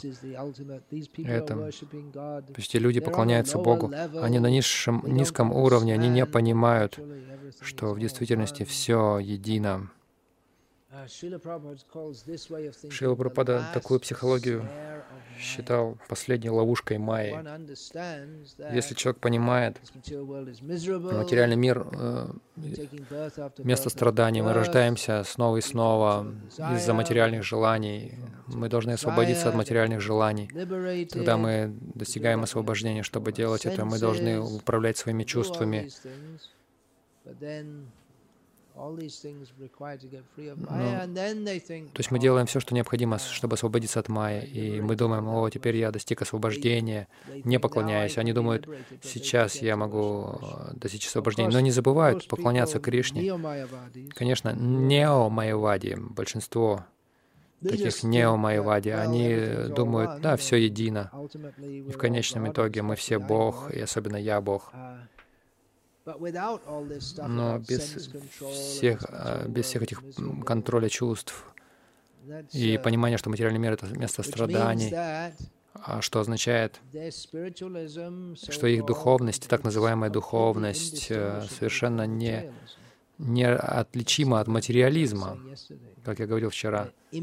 Это, 1.24 1.54
то 1.54 2.54
есть 2.56 2.74
люди 2.74 3.00
поклоняются 3.00 3.58
Богу, 3.58 3.92
они 4.20 4.38
на 4.38 4.50
низшем, 4.50 5.02
низком 5.06 5.52
уровне, 5.52 5.94
они 5.94 6.08
не 6.08 6.26
понимают, 6.26 6.98
что 7.60 7.92
в 7.92 8.00
действительности 8.00 8.64
все 8.64 9.18
едино. 9.18 9.90
Шила 11.08 11.38
Прабхупада 13.14 13.66
такую 13.74 14.00
психологию 14.00 14.68
считал 15.38 15.98
последней 16.08 16.50
ловушкой 16.50 16.98
Майи. 16.98 17.32
Если 18.72 18.94
человек 18.94 19.20
понимает, 19.20 19.78
материальный 19.92 21.56
мир 21.56 21.86
э,— 21.92 22.32
место 23.58 23.90
страданий, 23.90 24.42
мы 24.42 24.52
рождаемся 24.52 25.24
снова 25.24 25.58
и 25.58 25.60
снова 25.60 26.32
из-за 26.74 26.94
материальных 26.94 27.42
желаний, 27.42 28.18
мы 28.46 28.68
должны 28.68 28.92
освободиться 28.92 29.48
от 29.48 29.54
материальных 29.54 30.00
желаний. 30.00 30.48
Тогда 31.10 31.36
мы 31.36 31.76
достигаем 31.94 32.42
освобождения. 32.42 33.02
Чтобы 33.02 33.32
делать 33.32 33.66
это, 33.66 33.84
мы 33.84 33.98
должны 33.98 34.40
управлять 34.40 34.96
своими 34.96 35.24
чувствами. 35.24 35.90
То 41.92 42.00
есть 42.00 42.10
мы 42.10 42.18
делаем 42.18 42.46
все, 42.46 42.60
что 42.60 42.74
необходимо, 42.74 43.18
чтобы 43.18 43.54
освободиться 43.54 44.00
от 44.00 44.08
Майи, 44.08 44.44
и 44.44 44.80
мы 44.80 44.96
думаем, 44.96 45.28
о, 45.28 45.48
теперь 45.50 45.76
я 45.76 45.90
достиг 45.90 46.22
освобождения, 46.22 47.08
не 47.44 47.58
поклоняюсь. 47.58 48.18
Они 48.18 48.32
думают, 48.32 48.68
сейчас 49.02 49.56
я 49.62 49.76
могу 49.76 50.38
э, 50.40 50.74
достичь 50.74 51.06
освобождения, 51.06 51.50
но 51.50 51.60
не 51.60 51.70
забывают 51.70 52.28
поклоняться 52.28 52.78
Кришне. 52.78 53.32
Конечно, 54.14 54.54
нео-майявади, 54.54 55.96
большинство 55.98 56.84
таких 57.62 58.02
нео-майявади, 58.02 58.90
они 58.90 59.68
думают, 59.74 60.20
да, 60.20 60.36
все 60.36 60.56
едино. 60.56 61.10
И 61.58 61.90
в 61.90 61.98
конечном 61.98 62.50
итоге 62.50 62.82
мы 62.82 62.96
все 62.96 63.18
Бог, 63.18 63.70
и 63.70 63.80
особенно 63.80 64.16
я 64.16 64.40
Бог. 64.40 64.72
Но 67.26 67.58
без 67.58 68.10
всех, 68.38 69.04
а, 69.08 69.46
без 69.48 69.64
всех 69.66 69.82
этих 69.82 70.02
контроля 70.44 70.88
чувств 70.88 71.52
и 72.52 72.74
uh, 72.74 72.82
понимания, 72.82 73.18
что 73.18 73.30
материальный 73.30 73.58
мир— 73.58 73.72
это 73.74 73.86
место 73.86 74.22
страданий, 74.22 74.92
а 75.74 76.00
что 76.00 76.20
означает, 76.20 76.80
что 78.50 78.66
их 78.66 78.84
духовность, 78.84 79.48
так 79.48 79.64
называемая 79.64 80.10
духовность, 80.10 81.06
э, 81.10 81.44
совершенно 81.48 82.06
не 82.06 82.50
неотличимо 83.18 84.40
от 84.40 84.48
материализма, 84.48 85.38
как 86.04 86.18
я 86.18 86.26
говорил 86.26 86.50
вчера. 86.50 86.90
И 87.10 87.20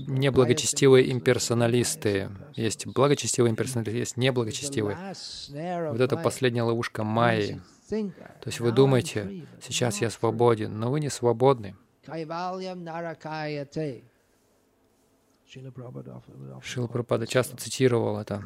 неблагочестивые 0.00 1.12
имперсоналисты. 1.12 2.30
Есть 2.54 2.86
благочестивые 2.86 3.52
имперсоналисты, 3.52 3.98
есть 3.98 4.16
неблагочестивые. 4.16 4.96
Вот 5.90 6.00
это 6.00 6.16
последняя 6.16 6.62
ловушка 6.62 7.04
Майи. 7.04 7.60
То 7.88 8.46
есть 8.46 8.60
вы 8.60 8.72
думаете, 8.72 9.46
сейчас 9.60 10.00
я 10.00 10.10
свободен, 10.10 10.78
но 10.78 10.90
вы 10.90 11.00
не 11.00 11.10
свободны. 11.10 11.76
Шила 16.62 16.86
Прабхупада 16.86 17.26
часто 17.26 17.56
цитировал 17.56 18.18
это. 18.18 18.44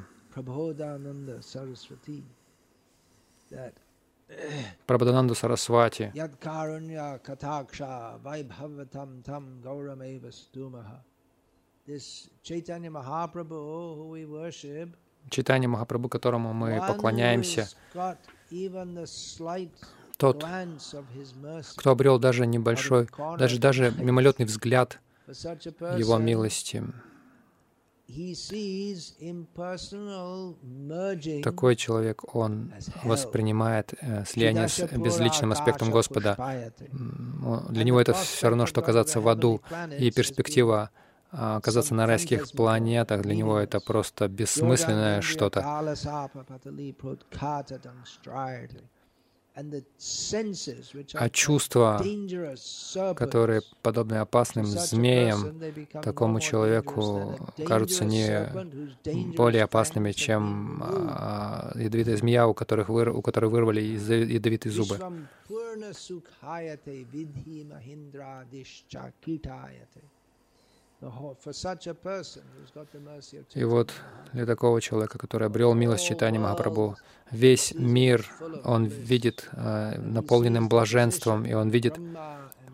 Прабхадананду 4.86 5.34
Сарасвати. 5.34 6.12
Читание 15.28 15.68
Махапрабху, 15.68 16.08
которому 16.08 16.52
мы 16.52 16.80
поклоняемся, 16.86 17.68
тот, 20.16 20.44
кто 21.76 21.90
обрел 21.90 22.18
даже 22.18 22.46
небольшой, 22.46 23.08
даже, 23.38 23.58
даже 23.58 23.92
мимолетный 23.98 24.46
взгляд 24.46 25.00
Его 25.26 26.18
милости, 26.18 26.84
такой 31.42 31.76
человек, 31.76 32.34
он 32.34 32.72
воспринимает 33.02 33.94
э, 34.00 34.24
слияние 34.24 34.68
с 34.68 34.80
безличным 34.92 35.52
аспектом 35.52 35.90
Господа. 35.90 36.36
Для 37.70 37.84
него 37.84 38.00
это 38.00 38.12
все 38.14 38.48
равно, 38.48 38.66
что 38.66 38.80
оказаться 38.80 39.20
в 39.20 39.28
аду. 39.28 39.60
И 39.98 40.10
перспектива 40.10 40.90
а, 41.32 41.56
оказаться 41.56 41.94
на 41.94 42.06
райских 42.06 42.50
планетах, 42.52 43.22
для 43.22 43.34
него 43.34 43.58
это 43.58 43.80
просто 43.80 44.28
бессмысленное 44.28 45.20
что-то 45.20 45.60
а 51.14 51.30
чувства, 51.30 52.02
которые 53.16 53.62
подобны 53.80 54.16
опасным 54.16 54.66
змеям, 54.66 55.58
такому 56.02 56.40
человеку 56.40 57.36
кажутся 57.64 58.04
не 58.04 59.34
более 59.34 59.64
опасными, 59.64 60.12
чем 60.12 60.82
а, 60.84 61.72
ядовитая 61.74 62.16
змея, 62.18 62.46
у, 62.46 62.52
которых 62.52 62.90
выр... 62.90 63.08
у 63.08 63.22
которой 63.22 63.46
вырвали 63.46 63.80
ядовитые 63.80 64.72
зубы. 64.72 64.98
И 73.54 73.64
вот 73.64 73.92
для 74.32 74.46
такого 74.46 74.80
человека, 74.80 75.18
который 75.18 75.46
обрел 75.46 75.74
милость 75.74 76.06
читания 76.06 76.40
Махапрабху, 76.40 76.96
весь 77.30 77.74
мир 77.74 78.26
он 78.64 78.86
видит 78.86 79.48
э, 79.52 79.98
наполненным 79.98 80.68
блаженством, 80.68 81.44
и 81.44 81.52
он 81.52 81.68
видит 81.68 81.98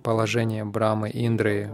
положение 0.02 0.64
Брамы, 0.64 1.10
Индры, 1.12 1.70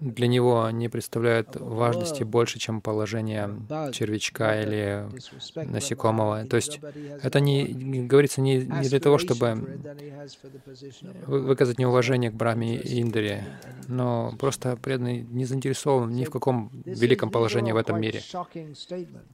для 0.00 0.26
него 0.26 0.64
они 0.64 0.88
представляют 0.88 1.56
важности 1.56 2.22
больше, 2.22 2.58
чем 2.58 2.80
положение 2.80 3.50
червячка 3.92 4.60
или 4.60 5.08
насекомого. 5.56 6.44
То 6.44 6.56
есть 6.56 6.80
это 7.22 7.40
не 7.40 8.06
говорится 8.06 8.40
не, 8.40 8.58
не 8.58 8.88
для 8.88 9.00
того, 9.00 9.18
чтобы 9.18 9.80
выказать 11.26 11.78
неуважение 11.78 12.30
к 12.30 12.34
Браме 12.34 12.76
Индре, 12.76 13.44
но 13.88 14.34
просто 14.38 14.76
преданный 14.76 15.22
не 15.22 15.44
заинтересован 15.44 16.10
ни 16.10 16.24
в 16.24 16.30
каком 16.30 16.70
великом 16.84 17.30
положении 17.30 17.72
в 17.72 17.76
этом 17.76 18.00
мире. 18.00 18.20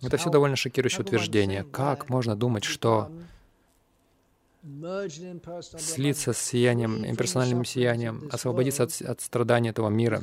Это 0.03 0.17
все 0.17 0.31
довольно 0.31 0.57
шокирующее 0.57 1.03
утверждение. 1.03 1.65
Как 1.65 2.09
можно 2.09 2.37
думать, 2.37 2.65
что 2.65 3.11
слиться 5.79 6.33
с 6.33 6.39
сиянием, 6.39 7.05
имперсональным 7.07 7.65
сиянием, 7.65 8.29
освободиться 8.31 8.85
от, 8.85 9.03
от 9.03 9.21
страданий 9.21 9.71
этого 9.71 9.89
мира. 9.89 10.23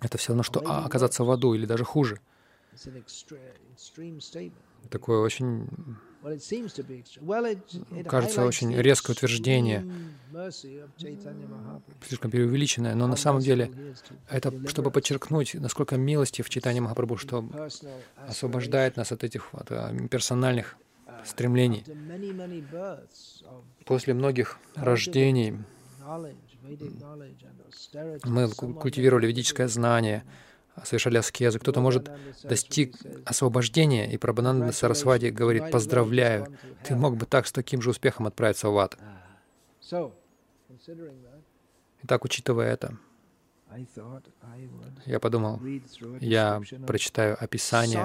Это 0.00 0.18
все 0.18 0.28
равно, 0.28 0.42
что 0.42 0.60
оказаться 0.60 1.24
в 1.24 1.30
аду 1.30 1.54
или 1.54 1.66
даже 1.66 1.84
хуже. 1.84 2.20
Такое 4.90 5.18
очень, 5.20 5.68
кажется, 8.06 8.44
очень 8.44 8.74
резкое 8.76 9.12
утверждение, 9.12 9.86
слишком 12.06 12.30
преувеличенное, 12.30 12.94
но 12.94 13.06
на 13.06 13.16
самом 13.16 13.40
деле 13.40 13.70
это 14.28 14.52
чтобы 14.68 14.90
подчеркнуть, 14.90 15.54
насколько 15.54 15.96
милости 15.96 16.42
в 16.42 16.50
читании 16.50 16.80
Махапрабху, 16.80 17.16
что 17.16 17.48
освобождает 18.28 18.96
нас 18.96 19.12
от 19.12 19.24
этих 19.24 19.48
от, 19.52 19.70
а, 19.70 19.94
персональных 20.08 20.76
стремлений. 21.24 21.84
После 23.84 24.14
многих 24.14 24.58
рождений 24.74 25.58
мы 28.24 28.50
культивировали 28.50 29.26
ведическое 29.26 29.68
знание, 29.68 30.24
совершали 30.82 31.18
аскезы. 31.18 31.58
Кто-то 31.58 31.80
может 31.80 32.10
достиг 32.42 32.96
освобождения, 33.24 34.10
и 34.10 34.16
Прабхананда 34.16 34.72
Сарасвати 34.72 35.26
говорит, 35.26 35.70
«Поздравляю, 35.70 36.56
ты 36.84 36.96
мог 36.96 37.16
бы 37.16 37.26
так 37.26 37.46
с 37.46 37.52
таким 37.52 37.80
же 37.82 37.90
успехом 37.90 38.26
отправиться 38.26 38.68
в 38.68 38.78
ад». 38.78 38.96
Итак, 42.02 42.24
учитывая 42.24 42.72
это, 42.72 42.98
я 45.06 45.20
подумал, 45.20 45.60
я 46.20 46.60
прочитаю 46.86 47.36
описание 47.42 47.98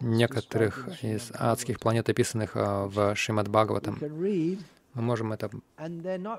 некоторых 0.00 1.02
из 1.02 1.30
адских 1.34 1.80
планет, 1.80 2.08
описанных 2.08 2.52
а, 2.54 2.86
в 2.86 3.14
Шримад 3.14 3.48
Бхагаватам. 3.48 3.98
Мы 4.00 5.02
можем 5.02 5.32
это 5.32 5.50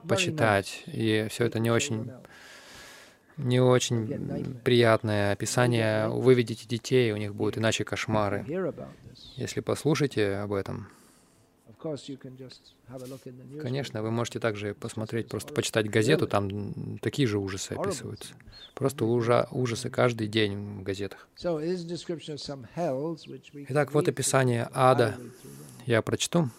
почитать, 0.07 0.83
и 0.87 1.27
все 1.29 1.45
это 1.45 1.59
не 1.59 1.71
очень 1.71 2.11
не 3.37 3.59
очень 3.59 4.59
приятное 4.63 5.31
описание. 5.31 6.09
Вы 6.09 6.33
видите 6.35 6.67
детей, 6.67 7.11
у 7.11 7.17
них 7.17 7.33
будут 7.33 7.57
иначе 7.57 7.83
кошмары. 7.83 8.45
Если 9.35 9.61
послушаете 9.61 10.35
об 10.35 10.53
этом, 10.53 10.87
Конечно, 13.61 14.01
вы 14.01 14.11
можете 14.11 14.39
также 14.39 14.73
посмотреть, 14.73 15.27
просто 15.27 15.53
почитать 15.53 15.89
газету, 15.89 16.27
там 16.27 16.97
такие 16.99 17.27
же 17.27 17.37
ужасы 17.39 17.73
описываются. 17.73 18.33
Просто 18.73 19.05
ужа, 19.05 19.47
ужасы 19.51 19.89
каждый 19.89 20.27
день 20.27 20.79
в 20.79 20.83
газетах. 20.83 21.27
Итак, 23.69 23.93
вот 23.93 24.07
описание 24.07 24.69
ада. 24.73 25.17
Я 25.85 26.01
прочту, 26.01 26.49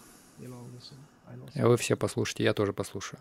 и 1.54 1.62
вы 1.62 1.76
все 1.76 1.96
послушайте, 1.96 2.44
я 2.44 2.54
тоже 2.54 2.72
послушаю. 2.72 3.20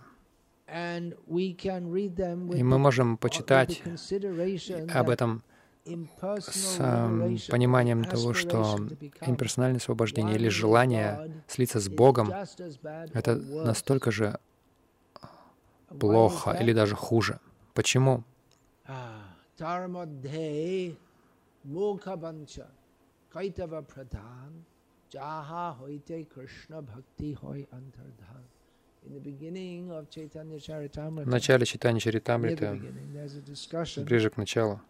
И 0.68 2.64
мы 2.64 2.78
можем 2.78 3.18
почитать 3.18 3.82
об 4.94 5.10
этом 5.10 5.44
с 5.86 6.78
пониманием 7.50 8.04
того, 8.04 8.34
что 8.34 8.80
имперсональное 9.22 9.80
освобождение 9.80 10.36
или 10.36 10.50
желание 10.50 11.44
слиться 11.48 11.80
с 11.80 11.90
Богом— 11.90 12.32
это 13.14 13.36
настолько 13.36 14.12
же 14.12 14.40
плохо 16.00 16.52
или 16.52 16.74
даже 16.74 16.96
хуже. 16.96 17.40
Почему? 17.74 18.24
В 31.26 31.28
начале 31.28 31.66
читания 31.66 32.00
Чаритамрита, 32.00 32.80
ближе 33.98 34.30
к 34.30 34.38
началу, 34.38 34.82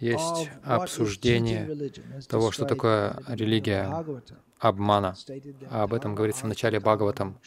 есть 0.00 0.50
обсуждение 0.64 1.90
того, 2.28 2.50
что 2.50 2.64
такое 2.64 3.16
религия 3.28 4.04
обмана. 4.58 5.16
А 5.70 5.84
об 5.84 5.94
этом 5.94 6.14
говорится 6.14 6.44
в 6.44 6.48
начале 6.48 6.80
Бхагаватам. 6.80 7.38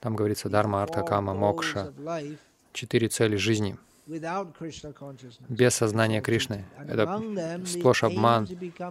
Там 0.00 0.16
говорится 0.16 0.48
Дарма, 0.48 0.82
Арта, 0.82 1.02
Кама, 1.02 1.34
Мокша. 1.34 1.92
Четыре 2.72 3.08
цели 3.08 3.36
жизни— 3.36 3.76
без 5.48 5.74
сознания 5.74 6.20
Кришны. 6.20 6.64
Это 6.78 7.22
сплошь 7.64 8.02
обман, 8.02 8.44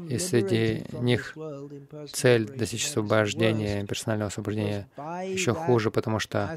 и 0.08 0.18
среди 0.18 0.86
них 1.02 1.36
цель 2.12 2.46
достичь 2.46 2.88
освобождения, 2.88 3.86
персонального 3.86 4.30
освобождения 4.30 4.88
еще 4.98 5.54
хуже, 5.54 5.92
потому 5.92 6.20
что 6.20 6.56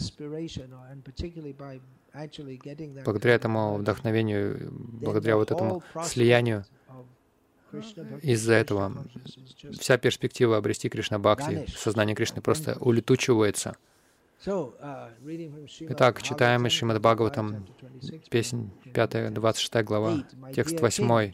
благодаря 3.04 3.34
этому 3.34 3.76
вдохновению, 3.76 4.68
благодаря 4.70 5.36
вот 5.36 5.50
этому 5.50 5.82
слиянию, 6.04 6.64
из-за 8.20 8.52
этого 8.52 9.06
вся 9.80 9.96
перспектива 9.96 10.58
обрести 10.58 10.90
Кришна 10.90 11.18
Бхакти, 11.18 11.66
сознание 11.74 12.14
Кришны 12.14 12.42
просто 12.42 12.76
улетучивается— 12.80 13.76
Итак, 14.44 16.20
читаем 16.20 16.66
из 16.66 16.72
Шримад 16.72 17.00
Бхагаватам, 17.00 17.64
песнь 18.28 18.70
5, 18.92 19.32
26 19.32 19.84
глава, 19.84 20.24
текст 20.52 20.80
8. 20.80 21.32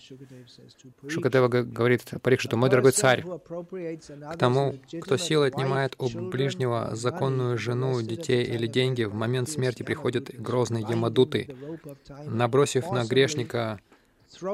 Шукадева 1.08 1.48
говорит 1.48 2.02
Парикшиту, 2.22 2.58
«Мой 2.58 2.68
дорогой 2.68 2.92
царь, 2.92 3.22
к 3.24 4.36
тому, 4.36 4.74
кто 5.00 5.16
силой 5.16 5.48
отнимает 5.48 5.94
у 5.98 6.08
ближнего 6.28 6.94
законную 6.94 7.56
жену, 7.56 8.02
детей 8.02 8.44
или 8.44 8.66
деньги, 8.66 9.04
в 9.04 9.14
момент 9.14 9.48
смерти 9.48 9.82
приходят 9.82 10.28
грозные 10.38 10.84
ямадуты, 10.86 11.56
набросив 12.26 12.90
на 12.90 13.04
грешника 13.04 13.80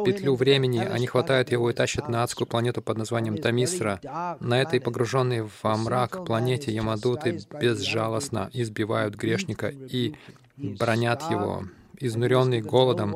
петлю 0.05 0.35
времени, 0.35 0.79
они 0.79 1.07
хватают 1.07 1.51
его 1.51 1.71
и 1.71 1.75
тащат 1.75 2.09
на 2.09 2.23
адскую 2.23 2.47
планету 2.47 2.83
под 2.83 2.99
названием 2.99 3.39
Тамисра. 3.39 4.01
На 4.41 4.61
этой 4.61 4.81
погруженной 4.81 5.49
во 5.63 5.77
мрак 5.77 6.25
планете 6.25 6.73
Ямадуты 6.73 7.41
безжалостно 7.61 8.51
избивают 8.53 9.15
грешника 9.15 9.69
и 9.69 10.15
бронят 10.57 11.23
его. 11.31 11.65
Изнуренный 12.01 12.61
голодом 12.61 13.15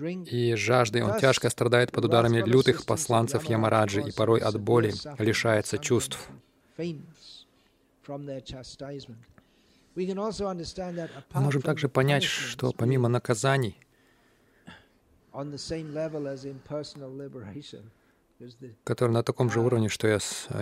и 0.00 0.54
жаждой, 0.54 1.02
он 1.02 1.18
тяжко 1.20 1.48
страдает 1.50 1.92
под 1.92 2.06
ударами 2.06 2.40
лютых 2.40 2.84
посланцев 2.84 3.44
Ямараджи 3.44 4.02
и 4.02 4.12
порой 4.12 4.40
от 4.40 4.60
боли 4.60 4.92
лишается 5.18 5.78
чувств. 5.78 6.28
Мы 6.76 7.04
можем 11.34 11.62
также 11.62 11.88
понять, 11.88 12.24
что 12.24 12.72
помимо 12.72 13.08
наказаний, 13.08 13.76
который 18.84 19.10
на 19.10 19.22
таком 19.22 19.50
же 19.50 19.60
уровне, 19.60 19.88
что 19.88 20.06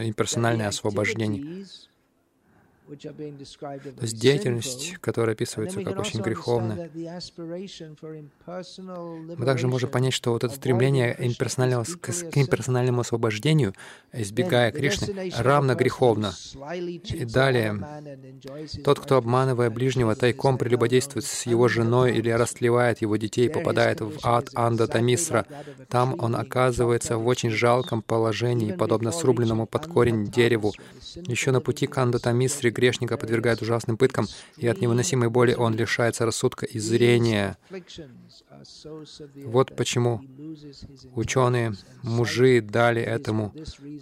и 0.01 0.09
имперсональное 0.09 0.69
освобождение. 0.69 1.67
То 2.87 4.03
есть 4.03 4.19
деятельность, 4.19 4.97
которая 5.01 5.35
описывается 5.35 5.83
как 5.83 5.99
очень 5.99 6.21
греховная. 6.21 6.91
Мы 9.37 9.45
также 9.45 9.67
можем 9.67 9.91
понять, 9.91 10.13
что 10.13 10.33
вот 10.33 10.45
это 10.45 10.55
стремление 10.55 11.17
имперсонального, 11.19 11.85
к, 11.85 12.13
к 12.13 12.37
имперсональному 12.37 13.01
освобождению, 13.01 13.75
избегая 14.13 14.71
Кришны, 14.71 15.33
равно 15.37 15.75
греховно. 15.75 16.33
И 17.05 17.25
далее, 17.25 17.77
тот, 18.85 19.01
кто, 19.01 19.17
обманывая 19.17 19.71
ближнего, 19.71 20.15
тайком 20.15 20.59
прелюбодействует 20.59 21.25
с 21.25 21.47
его 21.47 21.69
женой 21.69 22.17
или 22.17 22.31
растлевает 22.31 23.03
его 23.03 23.17
детей, 23.17 23.51
попадает 23.51 24.01
в 24.01 24.19
ад 24.23 24.51
Анда 24.55 24.87
Тамисра. 24.87 25.47
Там 25.89 26.15
он 26.19 26.37
оказывается 26.37 27.19
в 27.19 27.27
очень 27.27 27.51
жалком 27.51 28.03
положении, 28.03 28.73
подобно 28.73 29.11
срубленному 29.11 29.67
под 29.67 29.87
корень 29.87 30.27
дереву. 30.27 30.73
Еще 31.27 31.51
на 31.51 31.61
пути 31.61 31.87
к 31.87 31.99
Анда 31.99 32.19
Тамисре 32.19 32.71
грешника 32.77 33.17
подвергают 33.17 33.63
ужасным 33.63 33.97
пыткам, 33.97 34.27
и 34.57 34.67
от 34.69 34.81
невыносимой 34.81 35.31
боли 35.31 35.55
он 35.55 35.75
лишается 35.75 36.25
рассудка 36.27 36.67
и 36.67 36.79
зрения. 36.79 37.57
Вот 39.45 39.75
почему 39.77 40.21
ученые, 41.15 41.75
мужи 42.03 42.61
дали 42.61 43.03
этому 43.03 43.53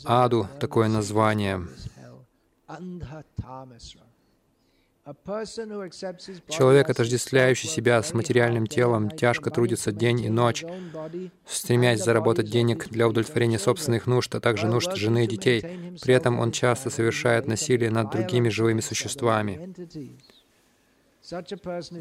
аду 0.04 0.48
такое 0.60 0.88
название. 0.88 1.66
Человек, 6.48 6.88
отождествляющий 6.88 7.68
себя 7.68 8.02
с 8.02 8.14
материальным 8.14 8.66
телом, 8.66 9.10
тяжко 9.10 9.50
трудится 9.50 9.92
день 9.92 10.24
и 10.24 10.30
ночь, 10.30 10.64
стремясь 11.46 12.02
заработать 12.02 12.50
денег 12.50 12.88
для 12.88 13.06
удовлетворения 13.06 13.58
собственных 13.58 14.06
нужд, 14.06 14.34
а 14.34 14.40
также 14.40 14.66
нужд 14.66 14.94
жены 14.94 15.24
и 15.24 15.28
детей. 15.28 15.62
При 16.00 16.14
этом 16.14 16.40
он 16.40 16.52
часто 16.52 16.88
совершает 16.88 17.46
насилие 17.46 17.90
над 17.90 18.12
другими 18.12 18.48
живыми 18.48 18.80
существами. 18.80 19.74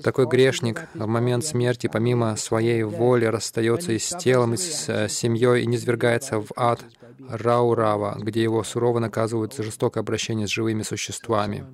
Такой 0.02 0.28
грешник 0.28 0.88
в 0.94 1.06
момент 1.06 1.46
смерти, 1.46 1.88
помимо 1.88 2.38
своей 2.38 2.84
воли, 2.84 3.26
расстается 3.26 3.92
и 3.94 4.00
с 4.00 4.18
телом, 4.18 4.54
и 4.54 4.58
с 4.58 4.90
э, 4.90 5.08
семьей, 5.08 5.64
и 5.64 5.66
не 5.66 5.78
свергается 5.78 6.40
в 6.40 6.48
ад 6.58 6.84
Раурава, 7.30 8.18
где 8.20 8.44
его 8.44 8.64
сурово 8.64 9.00
наказывают 9.00 9.54
за 9.54 9.64
жестокое 9.64 10.02
обращение 10.02 10.46
с 10.46 10.50
живыми 10.50 10.84
существами. 10.84 11.66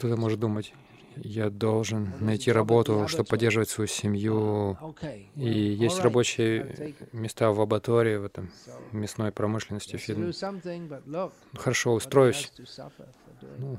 Кто-то 0.00 0.16
может 0.16 0.40
думать, 0.40 0.72
я 1.16 1.50
должен 1.50 2.14
найти 2.20 2.50
работу, 2.50 3.06
чтобы 3.06 3.28
поддерживать 3.28 3.68
свою 3.68 3.86
семью. 3.86 4.78
И 5.36 5.46
есть 5.46 6.00
рабочие 6.00 6.94
места 7.12 7.50
в 7.50 7.60
лаборатории, 7.60 8.16
в 8.16 8.24
этом 8.24 8.50
мясной 8.92 9.30
промышленности. 9.30 9.98
Фитнес. 9.98 10.42
Хорошо, 11.52 11.92
устроюсь. 11.92 12.50
Ну, 13.58 13.78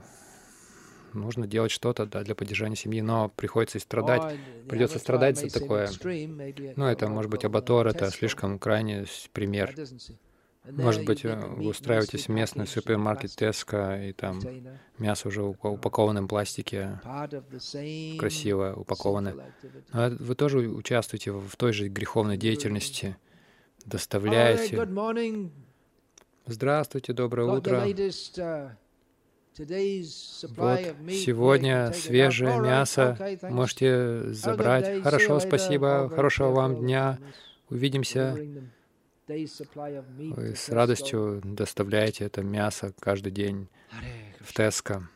нужно 1.14 1.48
делать 1.48 1.72
что-то 1.72 2.06
да, 2.06 2.22
для 2.22 2.36
поддержания 2.36 2.76
семьи, 2.76 3.02
но 3.02 3.30
приходится 3.30 3.80
и 3.80 3.82
страдать. 3.82 4.38
Придется 4.70 5.00
страдать 5.00 5.40
за 5.40 5.50
такое. 5.52 5.90
Ну, 6.76 6.86
это 6.86 7.08
может 7.08 7.32
быть 7.32 7.46
абатор, 7.46 7.88
это 7.88 8.12
слишком 8.12 8.60
крайний 8.60 9.08
пример. 9.34 9.74
Может 10.70 11.06
быть, 11.06 11.26
э, 11.26 11.36
вы 11.36 11.70
устраиваетесь 11.70 12.28
в 12.28 12.30
местный 12.30 12.68
супермаркет 12.68 13.32
Теска, 13.32 14.00
и 14.04 14.14
там 14.14 14.40
мясо 15.00 15.28
уже 15.28 15.42
упаковано 15.44 16.22
в 16.22 16.28
пластике, 16.28 17.00
красиво 18.20 18.74
упаковано. 18.76 19.36
Но 19.92 20.10
вы 20.20 20.36
тоже 20.36 20.60
участвуете 20.60 21.32
в 21.32 21.56
той 21.56 21.74
же 21.74 21.88
греховной 21.90 22.38
деятельности, 22.38 23.18
доставляете. 23.86 24.88
Здравствуйте, 26.46 27.14
доброе 27.14 27.48
утро. 27.48 27.84
Uh, 27.86 28.72
вот 30.56 30.80
сегодня 31.12 31.92
свежее 31.92 32.60
мясо 32.60 33.18
можете 33.44 34.32
забрать. 34.34 35.04
Хорошо, 35.04 35.40
спасибо. 35.40 36.10
Хорошего 36.10 36.52
вам 36.52 36.80
дня. 36.80 37.20
Увидимся. 37.70 38.38
Вы 39.31 40.55
с 40.55 40.69
радостью 40.69 41.41
доставляете 41.45 42.25
это 42.25 42.43
мясо 42.43 42.93
каждый 43.01 43.33
день 43.33 43.69
в 44.41 44.53
Теско. 44.53 45.09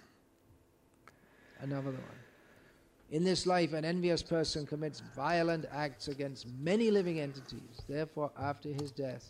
In 3.10 3.24
this 3.24 3.44
life, 3.44 3.72
an 3.72 3.84
envious 3.84 4.22
person 4.22 4.64
commits 4.64 5.02
violent 5.16 5.66
acts 5.72 6.06
against 6.06 6.46
many 6.60 6.92
living 6.92 7.18
entities. 7.18 7.82
Therefore, 7.88 8.30
after 8.36 8.68
his 8.68 8.92
death, 8.92 9.24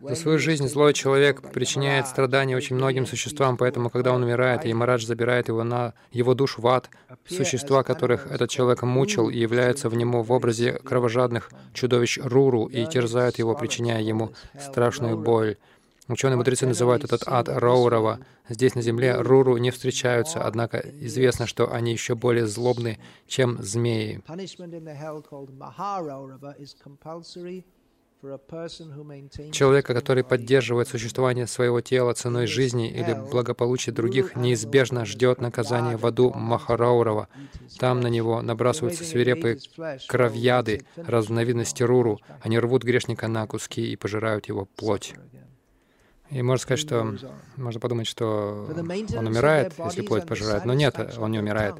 за 0.00 0.14
свою 0.14 0.38
жизнь 0.38 0.68
злой 0.68 0.94
человек 0.94 1.50
причиняет 1.52 2.06
страдания 2.06 2.56
очень 2.56 2.76
многим 2.76 3.04
существам, 3.04 3.56
поэтому, 3.56 3.90
когда 3.90 4.12
он 4.12 4.22
умирает, 4.22 4.64
и 4.64 4.72
Марадж 4.72 5.04
забирает 5.04 5.48
его 5.48 5.64
на 5.64 5.92
его 6.12 6.34
душу 6.34 6.62
в 6.62 6.68
ад, 6.68 6.88
существа, 7.28 7.82
которых 7.82 8.26
этот 8.26 8.48
человек 8.48 8.82
мучил 8.82 9.28
и 9.28 9.38
являются 9.38 9.88
в 9.88 9.96
нему 9.96 10.22
в 10.22 10.30
образе 10.30 10.74
кровожадных 10.84 11.50
чудовищ 11.74 12.18
Руру 12.22 12.66
и 12.66 12.86
терзают 12.86 13.38
его, 13.38 13.56
причиняя 13.56 14.00
ему 14.00 14.32
страшную 14.58 15.18
боль. 15.18 15.56
Ученые 16.06 16.36
мудрецы 16.36 16.66
называют 16.66 17.04
этот 17.04 17.24
ад 17.26 17.48
Роурова. 17.48 18.20
Здесь 18.48 18.74
на 18.74 18.80
земле 18.80 19.20
Руру 19.20 19.58
не 19.58 19.70
встречаются, 19.70 20.42
однако 20.42 20.78
известно, 20.78 21.46
что 21.46 21.70
они 21.70 21.92
еще 21.92 22.14
более 22.14 22.46
злобны, 22.46 22.98
чем 23.26 23.60
змеи. 23.60 24.22
Человека, 29.52 29.94
который 29.94 30.24
поддерживает 30.24 30.88
существование 30.88 31.46
своего 31.46 31.80
тела 31.80 32.14
ценой 32.14 32.46
жизни 32.46 32.90
или 32.90 33.14
благополучия 33.14 33.92
других, 33.92 34.34
неизбежно 34.34 35.04
ждет 35.04 35.40
наказание 35.40 35.96
в 35.96 36.04
аду 36.04 36.32
Махараурова. 36.34 37.28
Там 37.78 38.00
на 38.00 38.08
него 38.08 38.42
набрасываются 38.42 39.04
свирепые 39.04 39.58
кровьяды, 40.08 40.84
разновидности 40.96 41.82
руру. 41.82 42.20
Они 42.42 42.58
рвут 42.58 42.82
грешника 42.82 43.28
на 43.28 43.46
куски 43.46 43.92
и 43.92 43.96
пожирают 43.96 44.46
его 44.46 44.64
плоть. 44.64 45.14
И 46.30 46.42
можно 46.42 46.62
сказать, 46.62 46.80
что 46.80 47.16
можно 47.56 47.80
подумать, 47.80 48.06
что 48.06 48.68
он 49.16 49.26
умирает, 49.26 49.72
если 49.78 50.02
плоть 50.02 50.26
пожирает. 50.26 50.64
Но 50.64 50.74
нет, 50.74 51.16
он 51.18 51.30
не 51.30 51.38
умирает. 51.38 51.76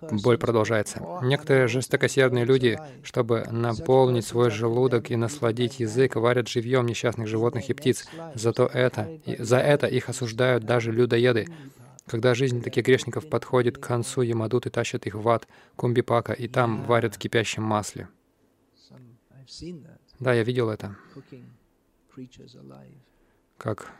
Боль 0.00 0.38
продолжается. 0.38 1.00
Некоторые 1.22 1.68
жестокосердные 1.68 2.44
люди, 2.44 2.78
чтобы 3.02 3.46
наполнить 3.50 4.26
свой 4.26 4.50
желудок 4.50 5.10
и 5.10 5.16
насладить 5.16 5.78
язык, 5.80 6.16
варят 6.16 6.48
живьем 6.48 6.86
несчастных 6.86 7.28
животных 7.28 7.70
и 7.70 7.74
птиц. 7.74 8.08
Зато 8.34 8.66
это, 8.66 9.08
за 9.38 9.58
это 9.58 9.86
их 9.86 10.08
осуждают 10.08 10.64
даже 10.64 10.90
людоеды. 10.90 11.46
Когда 12.06 12.34
жизнь 12.34 12.62
таких 12.62 12.86
грешников 12.86 13.28
подходит 13.28 13.78
к 13.78 13.86
концу, 13.86 14.22
Ямадуты 14.22 14.70
тащат 14.70 15.06
их 15.06 15.14
в 15.14 15.28
ад 15.28 15.46
Кумбипака, 15.76 16.32
и 16.32 16.48
там 16.48 16.84
варят 16.84 17.14
в 17.14 17.18
кипящем 17.18 17.62
масле. 17.62 18.08
Да, 20.18 20.32
я 20.32 20.42
видел 20.42 20.70
это 20.70 20.96
как 23.58 23.92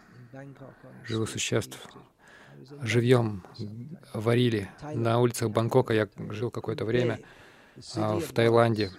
живых 1.04 1.28
существ 1.28 1.78
живьем 2.82 3.44
варили. 4.14 4.70
На 4.94 5.20
улицах 5.20 5.50
Бангкока 5.50 5.92
я 5.92 6.08
жил 6.30 6.50
какое-то 6.50 6.84
время 6.84 7.20
а, 7.96 8.18
в 8.18 8.32
Таиланде. 8.32 8.90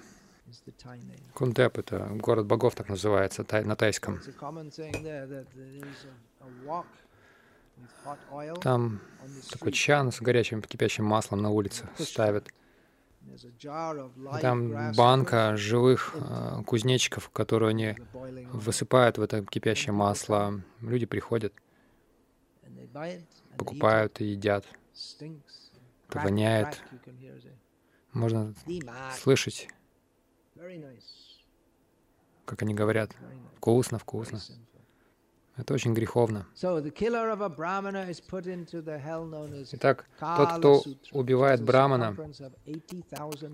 Кунтеп— 1.33 1.77
это 1.79 2.07
город 2.11 2.45
богов, 2.45 2.75
так 2.75 2.89
называется, 2.89 3.45
на 3.63 3.75
тайском. 3.75 4.19
Там 8.61 8.99
такой 9.51 9.71
чан 9.71 10.11
с 10.11 10.21
горячим 10.21 10.61
кипящим 10.61 11.05
маслом 11.05 11.41
на 11.41 11.49
улице 11.49 11.87
ставят. 11.97 12.47
Там 14.41 14.93
банка 14.95 15.55
живых 15.57 16.15
э, 16.15 16.63
кузнечиков, 16.65 17.29
которые 17.29 17.69
они 17.69 17.95
высыпают 18.53 19.17
в 19.17 19.21
это 19.21 19.43
кипящее 19.45 19.93
масло. 19.93 20.61
Люди 20.81 21.05
приходят, 21.05 21.53
покупают 23.57 24.21
и 24.21 24.25
едят. 24.25 24.65
Это 26.09 26.19
воняет. 26.19 26.81
Можно 28.13 28.53
слышать, 29.15 29.67
как 32.45 32.61
они 32.61 32.73
говорят. 32.73 33.15
Вкусно, 33.57 33.99
вкусно. 33.99 34.39
Это 35.59 35.73
очень 35.73 35.93
греховно. 35.93 36.45
Итак, 39.71 40.05
тот, 40.19 40.53
кто 40.57 40.83
убивает 41.11 41.61
Брамана, 41.61 42.15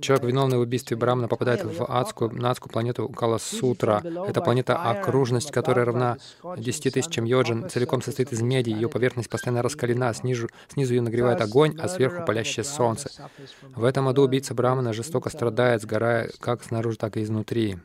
человек, 0.01 0.25
виновный 0.25 0.57
в 0.57 0.61
убийстве 0.61 0.95
Брамана, 0.97 1.27
попадает 1.27 1.63
в 1.63 1.83
адскую, 1.83 2.31
на 2.31 2.51
адскую 2.51 2.71
планету 2.71 3.09
Каласутра. 3.09 4.03
Это 4.27 4.41
планета 4.41 4.77
окружность, 4.77 5.51
которая 5.51 5.85
равна 5.85 6.17
10 6.57 6.93
тысячам 6.93 7.25
йоджин, 7.25 7.69
целиком 7.69 8.03
состоит 8.03 8.31
из 8.31 8.41
меди, 8.41 8.69
ее 8.69 8.87
поверхность 8.87 9.29
постоянно 9.29 9.63
раскалена, 9.63 10.13
снизу, 10.13 10.47
снизу 10.67 10.93
ее 10.93 11.01
нагревает 11.01 11.41
огонь, 11.41 11.75
а 11.79 11.87
сверху 11.87 12.23
палящее 12.23 12.63
солнце. 12.63 13.09
В 13.73 13.83
этом 13.83 14.07
аду 14.07 14.21
убийца 14.21 14.53
Брамана 14.53 14.93
жестоко 14.93 15.29
страдает, 15.31 15.81
сгорая 15.81 16.29
как 16.39 16.63
снаружи, 16.63 16.97
так 16.97 17.17
и 17.17 17.23
изнутри. 17.23 17.79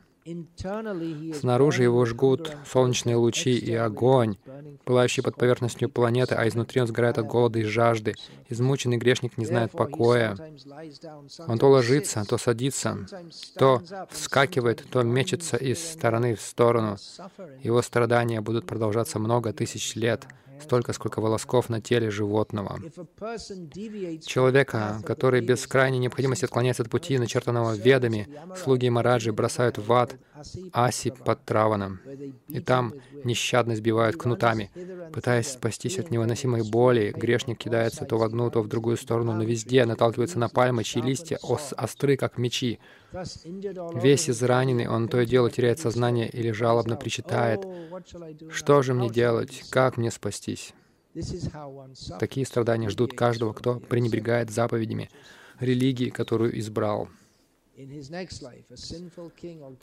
Снаружи 1.35 1.83
его 1.83 2.05
жгут 2.05 2.57
солнечные 2.67 3.17
лучи 3.17 3.57
и 3.57 3.75
огонь, 3.75 4.37
пылающий 4.85 5.23
под 5.23 5.37
поверхностью 5.37 5.89
планеты, 5.89 6.35
а 6.35 6.47
изнутри 6.47 6.83
он 6.83 6.87
сгорает 6.87 7.19
от 7.19 7.27
голода 7.27 7.59
и 7.59 7.63
жажды. 7.63 8.15
Измученный 8.49 8.99
грешник 8.99 9.39
не 9.39 9.47
знает 9.47 9.73
покоя. 9.73 10.37
Он 11.47 11.59
то 11.59 11.71
ложится, 11.71 12.25
то 12.29 12.37
садится, 12.37 13.07
то 13.57 13.83
вскакивает, 14.11 14.85
то 14.91 15.03
мечется 15.03 15.57
из 15.57 15.83
стороны 15.83 16.35
в 16.35 16.41
сторону. 16.41 16.97
Его 17.63 17.81
страдания 17.81 18.41
будут 18.41 18.67
продолжаться 18.67 19.19
много 19.19 19.53
тысяч 19.53 19.95
лет— 19.95 20.27
столько, 20.63 20.93
сколько 20.93 21.21
волосков 21.21 21.69
на 21.69 21.81
теле 21.81 22.11
животного. 22.11 22.79
Человека, 24.25 25.01
который 25.05 25.41
без 25.41 25.67
крайней 25.67 25.99
необходимости 25.99 26.45
отклоняется 26.45 26.83
от 26.83 26.91
пути, 26.91 27.19
начертанного 27.19 27.75
ведами, 27.75 28.29
слуги 28.57 28.89
Мараджи 28.89 29.33
бросают 29.33 29.79
в 29.79 29.93
ад 29.93 30.17
Аси 30.73 31.11
под 31.11 31.45
Траваном, 31.45 32.01
и 32.49 32.61
там 32.61 32.95
нещадно 33.25 33.77
сбивают 33.77 34.17
кнутами. 34.17 34.71
Пытаясь 35.13 35.49
спастись 35.49 35.99
от 35.99 36.11
невыносимой 36.11 36.63
боли, 36.63 37.13
грешник 37.15 37.59
кидается 37.59 38.05
то 38.05 38.17
в 38.17 38.23
одну, 38.23 38.51
то 38.51 38.63
в 38.63 38.69
другую 38.69 38.97
сторону, 38.97 39.33
но 39.33 39.45
везде 39.45 39.85
наталкивается 39.85 40.39
на 40.39 40.49
пальмы, 40.49 40.85
чьи 40.85 41.03
листья 41.03 41.39
остры, 41.43 42.17
как 42.17 42.39
мечи. 42.39 42.79
Весь 43.95 44.31
израненный, 44.31 44.87
он 44.87 45.09
то 45.09 45.21
и 45.21 45.27
дело 45.27 45.51
теряет 45.51 45.81
сознание 45.81 46.29
или 46.29 46.53
жалобно 46.53 46.97
причитает, 46.97 47.61
«Что 48.51 48.83
же 48.83 48.95
мне 48.95 49.11
делать? 49.11 49.65
Как 49.71 49.97
мне 49.97 50.11
спастись?» 50.57 50.75
Такие 52.19 52.47
страдания 52.47 52.89
ждут 52.89 53.17
каждого, 53.17 53.53
кто 53.53 53.81
пренебрегает 53.81 54.51
заповедями 54.51 55.11
религии, 55.59 56.11
которую 56.11 56.59
избрал. 56.59 57.09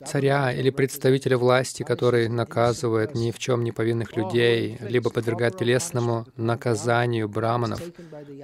Царя 0.06 0.52
или 0.52 0.70
представителя 0.70 1.36
власти, 1.36 1.82
который 1.82 2.28
наказывает 2.28 3.14
ни 3.16 3.32
в 3.32 3.38
чем 3.38 3.64
не 3.64 3.72
повинных 3.72 4.16
людей, 4.16 4.78
либо 4.80 5.10
подвергает 5.10 5.58
телесному 5.58 6.26
наказанию 6.36 7.28
браманов, 7.28 7.82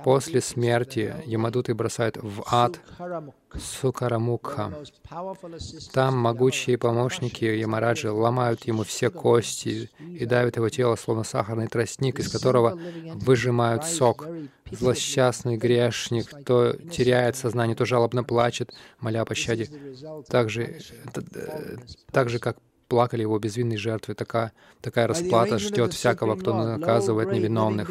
после 0.03 0.41
смерти 0.41 1.15
Ямадуты 1.25 1.73
бросают 1.75 2.17
в 2.17 2.43
ад 2.51 2.81
Сукарамукха. 3.59 4.73
Там 5.93 6.17
могучие 6.17 6.79
помощники 6.79 7.45
Ямараджи 7.45 8.11
ломают 8.11 8.65
ему 8.67 8.85
все 8.85 9.11
кости 9.11 9.91
и 9.99 10.27
давят 10.27 10.57
его 10.57 10.69
тело, 10.69 10.97
словно 10.97 11.25
сахарный 11.25 11.69
тростник, 11.69 12.19
из 12.19 12.31
которого 12.31 12.79
выжимают 13.15 13.85
сок. 13.85 14.27
Злосчастный 14.71 15.57
грешник 15.57 16.31
то 16.45 16.73
теряет 16.73 17.37
сознание, 17.37 17.77
то 17.77 17.85
жалобно 17.85 18.25
плачет, 18.25 18.75
моля 19.01 19.23
о 19.23 19.25
пощаде. 19.25 19.69
Так 20.29 20.51
же, 20.51 20.81
так 22.11 22.29
же 22.29 22.39
как 22.39 22.59
плакали 22.95 23.23
его 23.23 23.41
безвинные 23.41 23.77
жертвы. 23.77 24.15
Такая, 24.15 24.53
такая 24.81 25.09
расплата 25.09 25.59
ждет 25.59 25.95
всякого, 25.95 26.37
кто 26.37 26.55
наказывает 26.55 27.33
невиновных. 27.33 27.91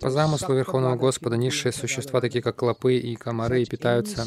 По 0.00 0.10
замыслу 0.10 0.54
Верховного 0.54 0.94
Господа, 0.94 1.36
низшие 1.36 1.72
существа, 1.72 2.20
такие 2.20 2.40
как 2.40 2.54
клопы 2.54 2.98
и 2.98 3.16
комары, 3.16 3.64
питаются, 3.64 4.24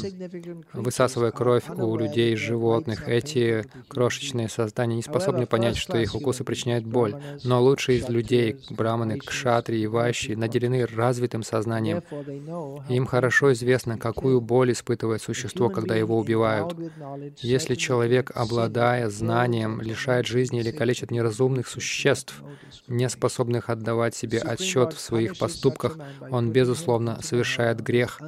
высасывая 0.74 1.30
кровь 1.30 1.64
у 1.70 1.96
людей 1.96 2.34
и 2.34 2.36
животных. 2.36 3.08
Эти 3.08 3.64
крошечные 3.88 4.50
создания 4.50 4.96
не 4.96 5.02
способны 5.02 5.46
понять, 5.46 5.78
что 5.78 5.96
их 5.96 6.14
укусы 6.14 6.44
причиняют 6.44 6.84
боль. 6.84 7.14
Но 7.42 7.62
лучшие 7.62 8.00
из 8.00 8.10
людей, 8.10 8.58
браманы, 8.68 9.16
кшатри 9.16 9.80
и 9.80 9.86
ващи, 9.86 10.36
наделены 10.36 10.84
развитым 10.84 11.42
сознанием. 11.42 12.02
Им 12.90 13.06
хорошо 13.06 13.54
известно, 13.54 13.96
какую 13.96 14.42
боль 14.42 14.72
испытывает 14.72 15.22
существо, 15.22 15.70
когда 15.70 15.94
его 15.96 16.18
убивают. 16.18 16.76
Если 17.40 17.76
человек, 17.76 18.30
обладая 18.34 19.08
знанием, 19.22 19.80
лишает 19.80 20.26
жизни 20.26 20.60
или 20.60 20.70
калечит 20.70 21.10
неразумных 21.10 21.68
существ, 21.68 22.34
не 22.88 23.08
способных 23.08 23.70
отдавать 23.70 24.14
себе 24.14 24.38
отчет 24.38 24.92
в 24.92 25.00
своих 25.00 25.38
поступках, 25.38 25.98
он, 26.30 26.50
безусловно, 26.50 27.20
совершает 27.22 27.80
грех. 27.80 28.20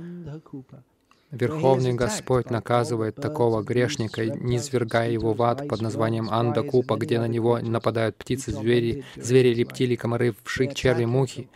Верховный 1.30 1.94
Господь 1.94 2.50
наказывает 2.50 3.16
такого 3.16 3.62
грешника, 3.62 4.24
не 4.24 4.60
свергая 4.60 5.10
его 5.10 5.32
в 5.32 5.42
ад 5.42 5.66
под 5.68 5.80
названием 5.80 6.30
Андакупа, 6.30 6.96
где 6.96 7.18
на 7.18 7.26
него 7.26 7.58
нападают 7.58 8.14
птицы, 8.16 8.52
звери, 8.52 9.04
звери, 9.16 9.48
рептилии, 9.48 9.96
комары, 9.96 10.34
вши, 10.44 10.72
черви, 10.72 11.06
мухи, 11.06 11.48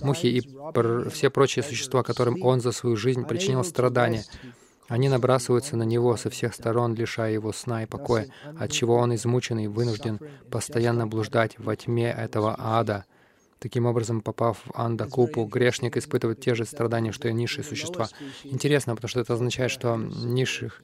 мухи 0.00 0.28
и 0.28 0.40
пр 0.72 1.10
все 1.10 1.28
прочие 1.28 1.62
существа, 1.62 2.02
которым 2.02 2.42
он 2.42 2.60
за 2.62 2.72
свою 2.72 2.96
жизнь 2.96 3.24
причинил 3.24 3.62
страдания. 3.62 4.24
Они 4.88 5.08
набрасываются 5.08 5.76
на 5.76 5.82
него 5.82 6.16
со 6.16 6.30
всех 6.30 6.54
сторон, 6.54 6.94
лишая 6.94 7.32
его 7.32 7.52
сна 7.52 7.82
и 7.82 7.86
покоя, 7.86 8.28
отчего 8.58 8.96
он 8.96 9.14
измученный 9.14 9.64
и 9.64 9.68
вынужден 9.68 10.20
постоянно 10.50 11.06
блуждать 11.06 11.58
во 11.58 11.74
тьме 11.74 12.10
этого 12.10 12.54
ада. 12.58 13.04
Таким 13.58 13.86
образом, 13.86 14.20
попав 14.20 14.58
в 14.64 14.78
Андакупу, 14.78 15.44
грешник 15.44 15.96
испытывает 15.96 16.40
те 16.40 16.54
же 16.54 16.64
страдания, 16.64 17.10
что 17.10 17.28
и 17.28 17.32
низшие 17.32 17.64
существа. 17.64 18.08
Интересно, 18.44 18.94
потому 18.94 19.08
что 19.08 19.20
это 19.20 19.34
означает, 19.34 19.70
что 19.70 19.96
низших 19.96 20.82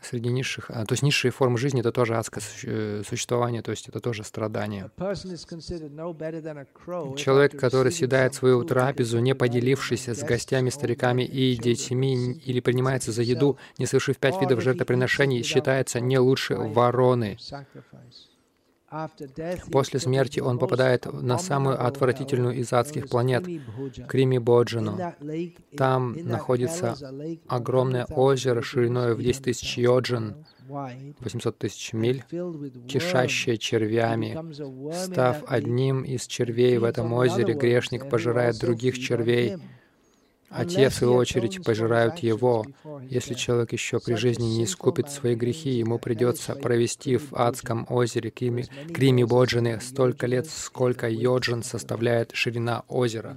среди 0.00 0.30
низших, 0.30 0.70
а, 0.70 0.84
то 0.84 0.92
есть 0.92 1.02
низшие 1.02 1.30
формы 1.30 1.58
жизни— 1.58 1.80
это 1.82 1.92
тоже 1.92 2.16
адское 2.16 2.42
э, 2.64 3.02
существование, 3.06 3.62
то 3.62 3.70
есть 3.70 3.88
это 3.88 4.00
тоже 4.00 4.24
страдание. 4.24 4.90
Человек, 7.16 7.58
который 7.58 7.92
съедает 7.92 8.34
свою 8.34 8.64
трапезу, 8.64 9.18
не 9.18 9.34
поделившись 9.34 10.08
с 10.08 10.22
гостями, 10.22 10.70
стариками 10.70 11.22
и 11.22 11.56
детьми, 11.56 12.32
или 12.32 12.60
принимается 12.60 13.12
за 13.12 13.22
еду, 13.22 13.58
не 13.78 13.86
совершив 13.86 14.18
пять 14.18 14.40
видов 14.40 14.60
жертвоприношений, 14.60 15.42
считается 15.42 16.00
не 16.00 16.18
лучше 16.18 16.54
вороны. 16.56 17.38
После 19.70 20.00
смерти 20.00 20.40
он 20.40 20.58
попадает 20.58 21.06
на 21.12 21.38
самую 21.38 21.84
отвратительную 21.84 22.54
из 22.56 22.72
адских 22.72 23.08
планет— 23.08 23.46
Крими 24.08 24.38
Боджану. 24.38 24.98
Там 25.76 26.16
находится 26.24 26.96
огромное 27.48 28.04
озеро 28.06 28.62
шириной 28.62 29.14
в 29.14 29.22
10 29.22 29.42
тысяч 29.42 29.78
йоджин, 29.78 30.46
800 30.68 31.58
тысяч 31.58 31.92
миль, 31.92 32.24
кишащее 32.88 33.56
червями. 33.58 34.36
Став 34.92 35.44
одним 35.46 36.02
из 36.02 36.26
червей 36.26 36.78
в 36.78 36.84
этом 36.84 37.12
озере, 37.12 37.54
грешник 37.54 38.08
пожирает 38.08 38.58
других 38.58 38.98
червей, 38.98 39.56
а 40.50 40.64
те, 40.64 40.88
в 40.88 40.94
свою 40.94 41.14
очередь, 41.14 41.62
пожирают 41.64 42.18
его. 42.18 42.66
Если 43.02 43.34
человек 43.34 43.72
еще 43.72 44.00
при 44.00 44.14
жизни 44.14 44.44
не 44.44 44.64
искупит 44.64 45.10
свои 45.10 45.34
грехи, 45.34 45.70
ему 45.70 45.98
придется 45.98 46.54
провести 46.54 47.16
в 47.16 47.34
адском 47.34 47.86
озере 47.88 48.30
Крими, 48.30 48.66
Крими 48.92 49.24
Боджины 49.24 49.80
столько 49.80 50.26
лет, 50.26 50.46
сколько 50.48 51.08
йоджин 51.08 51.62
составляет 51.62 52.30
ширина 52.34 52.84
озера. 52.88 53.36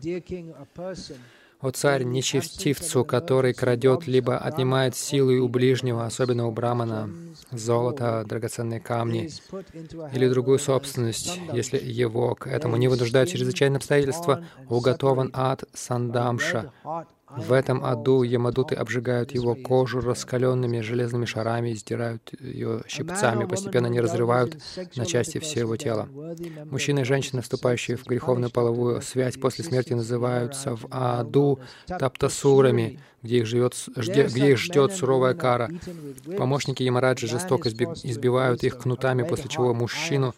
О 1.61 1.71
царь, 1.71 2.03
нечестивцу, 2.03 3.03
который 3.03 3.53
крадет 3.53 4.07
либо 4.07 4.37
отнимает 4.37 4.95
силы 4.95 5.39
у 5.39 5.49
ближнего, 5.49 6.05
особенно 6.05 6.47
у 6.47 6.51
брамана, 6.51 7.09
золото, 7.51 8.23
драгоценные 8.25 8.79
камни 8.79 9.29
или 10.13 10.29
другую 10.29 10.57
собственность, 10.59 11.37
если 11.51 11.77
его 11.77 12.35
к 12.35 12.47
этому 12.47 12.77
не 12.77 12.87
вынуждают 12.87 13.29
чрезвычайные 13.29 13.77
обстоятельства, 13.77 14.45
уготован 14.69 15.31
ад 15.33 15.65
Сандамша, 15.73 16.71
в 17.35 17.53
этом 17.53 17.83
аду 17.83 18.23
Ямадуты 18.23 18.75
обжигают 18.75 19.31
его 19.31 19.55
кожу 19.55 20.01
раскаленными 20.01 20.81
железными 20.81 21.25
шарами 21.25 21.69
и 21.69 21.75
сдирают 21.75 22.31
ее 22.39 22.81
щипцами, 22.87 23.45
постепенно 23.45 23.87
не 23.87 23.99
разрывают 23.99 24.57
на 24.95 25.05
части 25.05 25.39
все 25.39 25.61
его 25.61 25.77
тело. 25.77 26.09
Мужчины 26.65 27.01
и 27.01 27.03
женщины, 27.03 27.41
вступающие 27.41 27.97
в 27.97 28.05
греховную 28.05 28.51
половую 28.51 29.01
связь 29.01 29.37
после 29.37 29.63
смерти, 29.63 29.93
называются 29.93 30.75
в 30.75 30.87
аду 30.89 31.59
таптасурами, 31.87 32.99
где 33.21 33.39
их, 33.39 33.45
живет, 33.45 33.75
где 33.95 34.51
их 34.51 34.57
ждет 34.57 34.93
суровая 34.93 35.33
кара. 35.33 35.69
Помощники 36.37 36.83
Ямараджи 36.83 37.27
жестоко 37.27 37.69
избивают 37.69 38.63
их 38.63 38.77
кнутами, 38.77 39.23
после 39.23 39.49
чего 39.49 39.73
мужчину 39.73 40.33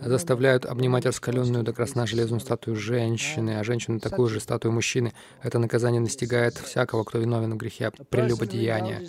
заставляют 0.00 0.66
обнимать 0.66 1.06
раскаленную 1.06 1.64
до 1.64 1.72
красна 1.72 2.06
железную 2.06 2.40
статую 2.40 2.76
женщины, 2.76 3.58
а 3.58 3.64
женщину 3.64 4.00
такую 4.00 4.28
же 4.28 4.40
статую 4.40 4.72
мужчины. 4.72 5.12
Это 5.42 5.58
наказание 5.58 6.00
настигает 6.00 6.54
всякого, 6.54 7.04
кто 7.04 7.18
виновен 7.18 7.54
в 7.54 7.56
грехе 7.56 7.90
прелюбодеяния. 8.10 9.02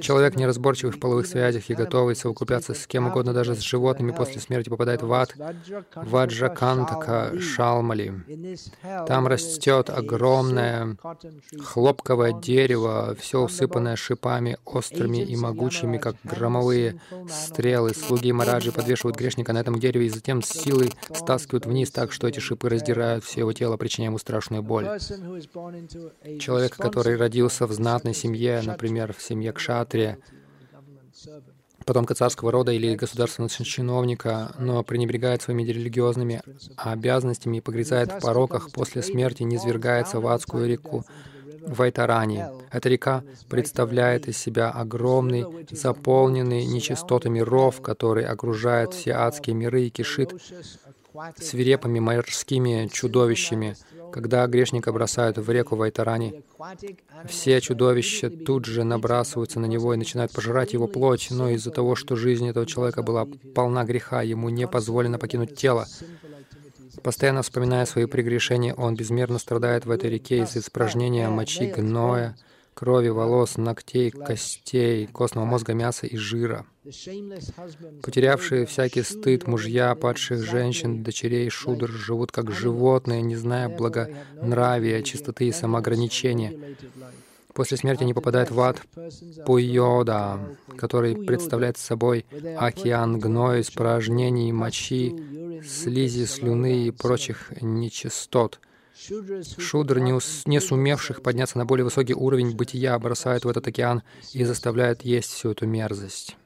Человек, 0.00 0.36
неразборчивый 0.36 0.92
в 0.92 1.00
половых 1.00 1.26
связях 1.26 1.68
и 1.70 1.74
готовый 1.74 2.16
совокупляться 2.16 2.74
с 2.74 2.86
кем 2.86 3.08
угодно, 3.08 3.32
даже 3.32 3.54
с 3.54 3.60
животными, 3.60 4.12
после 4.12 4.40
смерти 4.40 4.68
попадает 4.68 5.02
в 5.02 5.12
ад, 5.12 5.34
в 5.94 6.16
Аджакантака 6.16 7.38
Шалмали. 7.40 8.14
Там 9.06 9.26
растет 9.26 9.90
огромное 9.90 10.96
хлопковое 11.60 12.32
дерево, 12.32 13.16
все 13.18 13.42
усыпанное 13.42 13.96
шипами, 13.96 14.58
острыми 14.64 15.18
и 15.18 15.36
могучими, 15.36 15.98
как 15.98 16.16
громовые 16.24 17.00
стрелы. 17.28 17.94
Слуги 17.94 18.32
Мараджи 18.32 18.72
подвешивают 18.72 19.16
грешника 19.16 19.52
на 19.52 19.58
этом 19.58 19.78
дереве, 19.78 19.87
дереве 19.88 20.06
и 20.06 20.10
затем 20.10 20.42
с 20.42 20.48
силой 20.48 20.92
стаскивают 21.14 21.66
вниз 21.66 21.90
так, 21.90 22.12
что 22.12 22.28
эти 22.28 22.40
шипы 22.40 22.68
раздирают 22.68 23.24
все 23.24 23.40
его 23.40 23.52
тело, 23.52 23.76
причиняя 23.76 24.10
ему 24.10 24.18
страшную 24.18 24.62
боль. 24.62 24.86
Человек, 26.40 26.76
который 26.76 27.16
родился 27.16 27.66
в 27.66 27.72
знатной 27.72 28.14
семье, 28.14 28.62
например, 28.64 29.12
в 29.12 29.22
семье 29.22 29.52
Кшатрия, 29.52 30.18
потомка 31.84 32.14
царского 32.14 32.52
рода 32.52 32.72
или 32.72 32.94
государственного 32.94 33.48
чиновника, 33.50 34.54
но 34.58 34.82
пренебрегает 34.82 35.40
своими 35.40 35.62
религиозными 35.62 36.42
обязанностями 36.76 37.58
и 37.58 37.60
погрязает 37.60 38.12
в 38.12 38.20
пороках, 38.20 38.70
после 38.72 39.02
смерти 39.02 39.42
низвергается 39.42 40.20
в 40.20 40.26
адскую 40.26 40.68
реку, 40.68 41.06
Вайтарани. 41.68 42.44
Эта 42.70 42.88
река 42.88 43.22
представляет 43.48 44.28
из 44.28 44.38
себя 44.38 44.70
огромный, 44.70 45.46
заполненный 45.70 46.64
нечистотами 46.64 47.40
ров, 47.40 47.80
который 47.80 48.24
окружает 48.24 48.94
все 48.94 49.12
адские 49.12 49.54
миры 49.54 49.82
и 49.82 49.90
кишит 49.90 50.34
свирепыми 51.38 51.98
морскими 51.98 52.88
чудовищами. 52.92 53.76
Когда 54.12 54.46
грешника 54.46 54.92
бросают 54.92 55.36
в 55.36 55.50
реку 55.50 55.76
Вайтарани, 55.76 56.42
все 57.26 57.60
чудовища 57.60 58.30
тут 58.30 58.64
же 58.64 58.84
набрасываются 58.84 59.60
на 59.60 59.66
него 59.66 59.92
и 59.92 59.98
начинают 59.98 60.32
пожирать 60.32 60.72
его 60.72 60.86
плоть, 60.86 61.28
но 61.30 61.50
из-за 61.50 61.70
того, 61.70 61.94
что 61.94 62.16
жизнь 62.16 62.48
этого 62.48 62.66
человека 62.66 63.02
была 63.02 63.26
полна 63.54 63.84
греха, 63.84 64.22
ему 64.22 64.48
не 64.48 64.66
позволено 64.66 65.18
покинуть 65.18 65.56
тело. 65.56 65.86
Постоянно 67.02 67.42
вспоминая 67.42 67.86
свои 67.86 68.06
прегрешения, 68.06 68.74
он 68.74 68.94
безмерно 68.94 69.38
страдает 69.38 69.86
в 69.86 69.90
этой 69.90 70.10
реке 70.10 70.42
из 70.42 70.56
испражнения 70.56 71.28
мочи, 71.28 71.66
гноя, 71.66 72.36
крови, 72.74 73.08
волос, 73.08 73.56
ногтей, 73.56 74.10
костей, 74.10 75.06
костного 75.06 75.44
мозга, 75.44 75.74
мяса 75.74 76.06
и 76.06 76.16
жира. 76.16 76.64
Потерявшие 78.02 78.66
всякий 78.66 79.02
стыд 79.02 79.46
мужья 79.46 79.94
падших 79.94 80.42
женщин, 80.44 81.02
дочерей 81.02 81.50
шудр 81.50 81.90
живут 81.90 82.30
как 82.30 82.52
животные, 82.52 83.20
не 83.22 83.36
зная 83.36 83.68
благонравия, 83.68 85.02
чистоты 85.02 85.48
и 85.48 85.52
самоограничения. 85.52 86.54
После 87.58 87.76
смерти 87.76 88.04
они 88.04 88.14
попадают 88.14 88.52
в 88.52 88.60
ад 88.60 88.80
Пуйода, 89.44 90.38
который 90.76 91.16
представляет 91.16 91.76
собой 91.76 92.24
океан 92.56 93.18
гноя, 93.18 93.62
испражнений, 93.62 94.52
мочи, 94.52 95.60
слизи, 95.66 96.24
слюны 96.26 96.86
и 96.86 96.92
прочих 96.92 97.52
нечистот. 97.60 98.60
Шудр, 99.58 99.98
не, 99.98 100.12
ус, 100.12 100.42
не 100.46 100.60
сумевших 100.60 101.20
подняться 101.20 101.58
на 101.58 101.64
более 101.64 101.82
высокий 101.82 102.14
уровень 102.14 102.54
бытия, 102.54 102.96
бросают 103.00 103.44
в 103.44 103.48
этот 103.48 103.66
океан 103.66 104.04
и 104.32 104.44
заставляют 104.44 105.02
есть 105.02 105.32
всю 105.32 105.50
эту 105.50 105.66
мерзость. 105.66 106.36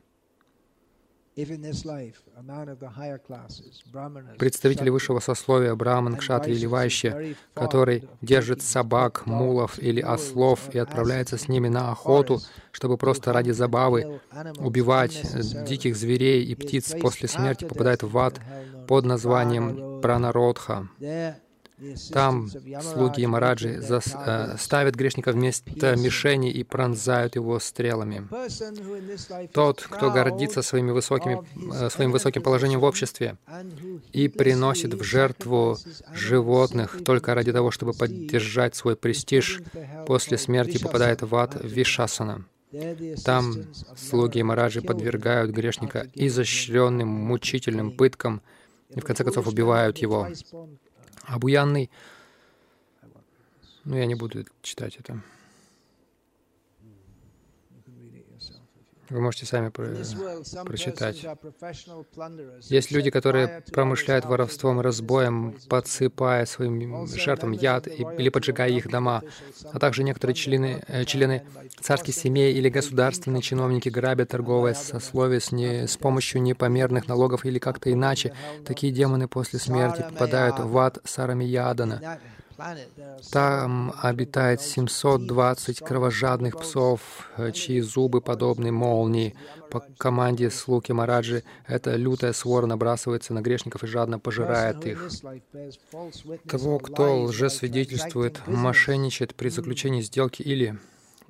Представители 4.39 4.91
высшего 4.91 5.21
сословия, 5.21 5.75
браман, 5.75 6.17
кшатри 6.17 6.55
или 6.55 6.67
вайщи, 6.67 7.37
который 7.55 8.09
держит 8.21 8.61
собак, 8.61 9.25
мулов 9.27 9.79
или 9.79 10.01
ослов 10.01 10.69
и 10.75 10.79
отправляется 10.79 11.39
с 11.39 11.49
ними 11.49 11.69
на 11.69 11.91
охоту, 11.91 12.41
чтобы 12.71 12.99
просто 12.99 13.33
ради 13.33 13.53
забавы 13.53 14.21
убивать 14.59 15.23
диких 15.65 15.97
зверей 15.97 16.45
и 16.45 16.55
птиц 16.55 16.95
после 17.01 17.29
смерти, 17.29 17.65
попадает 17.65 18.03
в 18.03 18.19
ад 18.19 18.39
под 18.87 19.05
названием 19.07 20.01
Пранародха. 20.03 20.89
Там 22.13 22.49
слуги 22.81 23.27
Мараджи 23.27 23.81
зас, 23.81 24.15
э, 24.15 24.57
ставят 24.59 24.95
грешника 24.95 25.33
вместо 25.33 25.97
мишени 25.97 26.51
и 26.51 26.63
пронзают 26.63 27.37
его 27.37 27.59
стрелами. 27.59 28.27
Тот, 29.53 29.83
кто 29.83 30.11
гордится 30.11 30.63
своими 30.63 30.91
высокими, 30.91 31.43
э, 31.73 31.91
своим 31.91 32.13
высоким 32.13 32.43
положением 32.43 32.81
в 32.81 32.85
обществе 32.85 33.37
и 34.13 34.29
приносит 34.29 34.95
в 34.95 35.03
жертву 35.03 35.79
животных 36.13 37.03
только 37.05 37.35
ради 37.35 37.53
того, 37.53 37.71
чтобы 37.71 37.93
поддержать 37.93 38.77
свой 38.77 38.97
престиж, 38.97 39.61
после 40.07 40.39
смерти 40.39 40.83
попадает 40.83 41.23
в 41.23 41.35
ад 41.35 41.59
Вишасана. 41.63 42.45
Там 43.25 43.55
слуги 43.97 44.43
Мараджи 44.43 44.81
подвергают 44.81 45.51
грешника 45.51 46.07
изощренным, 46.15 47.09
мучительным 47.09 47.93
пыткам 47.93 48.41
и 48.95 49.01
в 49.01 49.05
конце 49.05 49.25
концов 49.25 49.47
убивают 49.47 49.99
его. 49.99 50.29
Абуянный. 51.25 51.91
Ну, 53.85 53.97
я 53.97 54.07
не 54.07 54.15
буду 54.15 54.45
читать 54.63 54.97
это. 54.97 55.23
Вы 59.13 59.21
можете 59.21 59.45
сами 59.45 59.69
про 59.69 59.89
прочитать. 60.65 61.25
Есть 62.63 62.91
люди, 62.91 63.11
которые 63.11 63.63
промышляют 63.71 64.25
воровством 64.25 64.81
и 64.81 64.83
разбоем, 64.83 65.55
подсыпая 65.69 66.47
своим 66.47 67.07
жертвам 67.07 67.53
яд 67.53 67.87
или 67.87 68.29
поджигая 68.31 68.71
их 68.71 68.89
дома, 68.89 69.23
а 69.71 69.79
также 69.79 70.03
некоторые 70.03 70.35
члены, 70.35 70.83
э, 70.89 71.05
члены 71.05 71.45
царских 71.81 72.15
семей 72.15 72.55
или 72.55 72.71
государственные 72.71 73.43
чиновники 73.43 73.91
грабят 73.91 74.31
торговое 74.31 74.75
сословие 74.75 75.41
с, 75.41 75.53
не, 75.53 75.87
с 75.87 75.97
помощью 75.99 76.41
непомерных 76.43 77.07
налогов 77.07 77.45
или 77.45 77.59
как-то 77.59 77.93
иначе. 77.93 78.33
Такие 78.65 78.93
демоны 78.93 79.29
после 79.29 79.59
смерти 79.59 80.03
попадают 80.09 80.59
в 80.59 80.79
ад 80.79 80.99
Сарамиядана. 81.05 82.19
Там 83.31 83.95
обитает 84.03 84.61
720 84.61 85.81
кровожадных 85.81 86.59
псов, 86.59 87.31
чьи 87.53 87.81
зубы 87.81 88.21
подобны 88.21 88.73
молнии. 88.73 89.35
По 89.71 89.81
команде 89.99 90.51
Слуки 90.51 90.93
Мараджи 90.93 91.45
эта 91.67 91.97
лютая 91.97 92.33
свора 92.33 92.67
набрасывается 92.67 93.33
на 93.33 93.41
грешников 93.41 93.85
и 93.85 93.87
жадно 93.87 94.19
пожирает 94.19 94.85
их. 94.87 95.09
Того, 96.49 96.79
кто 96.79 97.23
лжесвидетельствует, 97.23 98.47
мошенничает 98.47 99.35
при 99.35 99.49
заключении 99.49 100.03
сделки 100.03 100.43
или 100.43 100.79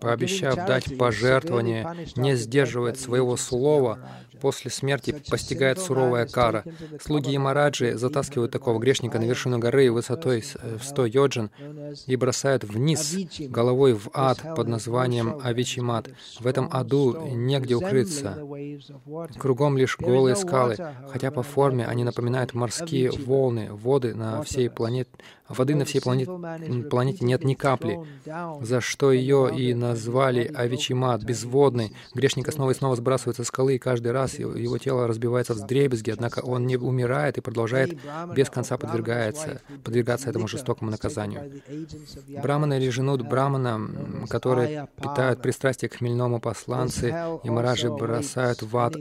пообещав 0.02 0.56
дать 0.56 0.98
пожертвование, 0.98 1.86
не 2.16 2.34
сдерживает 2.34 2.98
своего 2.98 3.36
слова, 3.36 3.98
после 4.42 4.72
смерти 4.72 5.14
постигает 5.30 5.78
суровая 5.78 6.26
кара. 6.26 6.64
Слуги 7.00 7.30
Ямараджи 7.30 7.96
затаскивают 7.96 8.50
такого 8.50 8.80
грешника 8.80 9.20
на 9.20 9.24
вершину 9.24 9.58
горы 9.58 9.90
высотой 9.92 10.44
в 10.78 10.82
100 10.82 11.06
йоджин 11.06 11.50
и 12.06 12.16
бросают 12.16 12.64
вниз 12.64 13.14
головой 13.38 13.94
в 13.94 14.10
ад 14.12 14.42
под 14.56 14.66
названием 14.66 15.40
Авичимат. 15.42 16.10
В 16.40 16.46
этом 16.46 16.68
аду 16.72 17.28
негде 17.28 17.76
укрыться. 17.76 18.36
Кругом 19.38 19.78
лишь 19.78 19.96
голые 19.96 20.34
скалы, 20.34 20.76
хотя 21.10 21.30
по 21.30 21.44
форме 21.44 21.86
они 21.86 22.02
напоминают 22.02 22.52
морские 22.52 23.12
волны, 23.12 23.68
воды 23.70 24.14
на 24.14 24.42
всей 24.42 24.68
планете, 24.68 25.10
Воды 25.48 25.74
на 25.74 25.84
всей 25.84 26.00
планете, 26.00 26.30
планете 26.88 27.24
нет 27.24 27.44
ни 27.44 27.54
капли, 27.54 28.00
за 28.60 28.80
что 28.80 29.12
ее 29.12 29.50
и 29.54 29.74
назвали 29.74 30.50
Авичимат, 30.54 31.22
безводный. 31.24 31.94
Грешник 32.14 32.50
снова 32.52 32.70
и 32.70 32.74
снова 32.74 32.96
сбрасывается 32.96 33.44
с 33.44 33.48
скалы, 33.48 33.74
и 33.74 33.78
каждый 33.78 34.12
раз 34.12 34.38
его 34.38 34.78
тело 34.78 35.06
разбивается 35.06 35.54
в 35.54 35.66
дребезги, 35.66 36.10
однако 36.10 36.40
он 36.40 36.66
не 36.66 36.76
умирает 36.76 37.38
и 37.38 37.40
продолжает 37.40 37.98
без 38.34 38.50
конца 38.50 38.78
подвергается, 38.78 39.60
подвергаться 39.84 40.30
этому 40.30 40.48
жестокому 40.48 40.90
наказанию. 40.90 41.62
Браманы 42.42 42.74
или 42.74 42.88
женут 42.88 43.22
Брамана, 43.22 44.26
которые 44.28 44.88
питают 44.96 45.42
пристрастие 45.42 45.88
к 45.88 45.96
хмельному 45.96 46.40
посланцы, 46.40 47.14
и 47.42 47.50
маражи 47.50 47.90
бросают 47.90 48.62
в 48.62 48.76
ад 48.76 48.94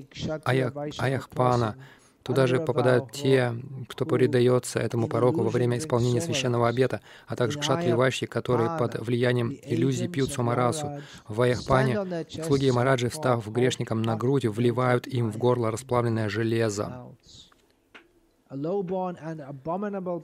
Аях, 0.44 0.74
Аяхпана, 0.98 1.76
Туда 2.24 2.48
же 2.48 2.60
попадают 2.60 3.12
те, 3.12 3.54
кто 3.88 4.06
предается 4.06 4.80
этому 4.80 5.08
пороку 5.08 5.42
во 5.42 5.50
время 5.50 5.78
исполнения 5.78 6.22
священного 6.22 6.68
обета, 6.68 7.02
а 7.28 7.36
также 7.36 7.60
кшатри 7.60 7.94
вайши, 7.94 8.28
которые 8.28 8.78
под 8.78 9.00
влиянием 9.00 9.58
иллюзий 9.64 10.08
пьют 10.08 10.32
сомарасу. 10.32 11.02
В 11.28 11.42
Аяхпане 11.42 12.26
слуги 12.46 12.72
Мараджи, 12.72 13.10
встав 13.10 13.48
грешникам 13.52 14.02
на 14.02 14.16
грудь, 14.16 14.46
вливают 14.46 15.08
им 15.08 15.32
в 15.32 15.38
горло 15.38 15.72
расплавленное 15.72 16.30
железо. 16.30 17.08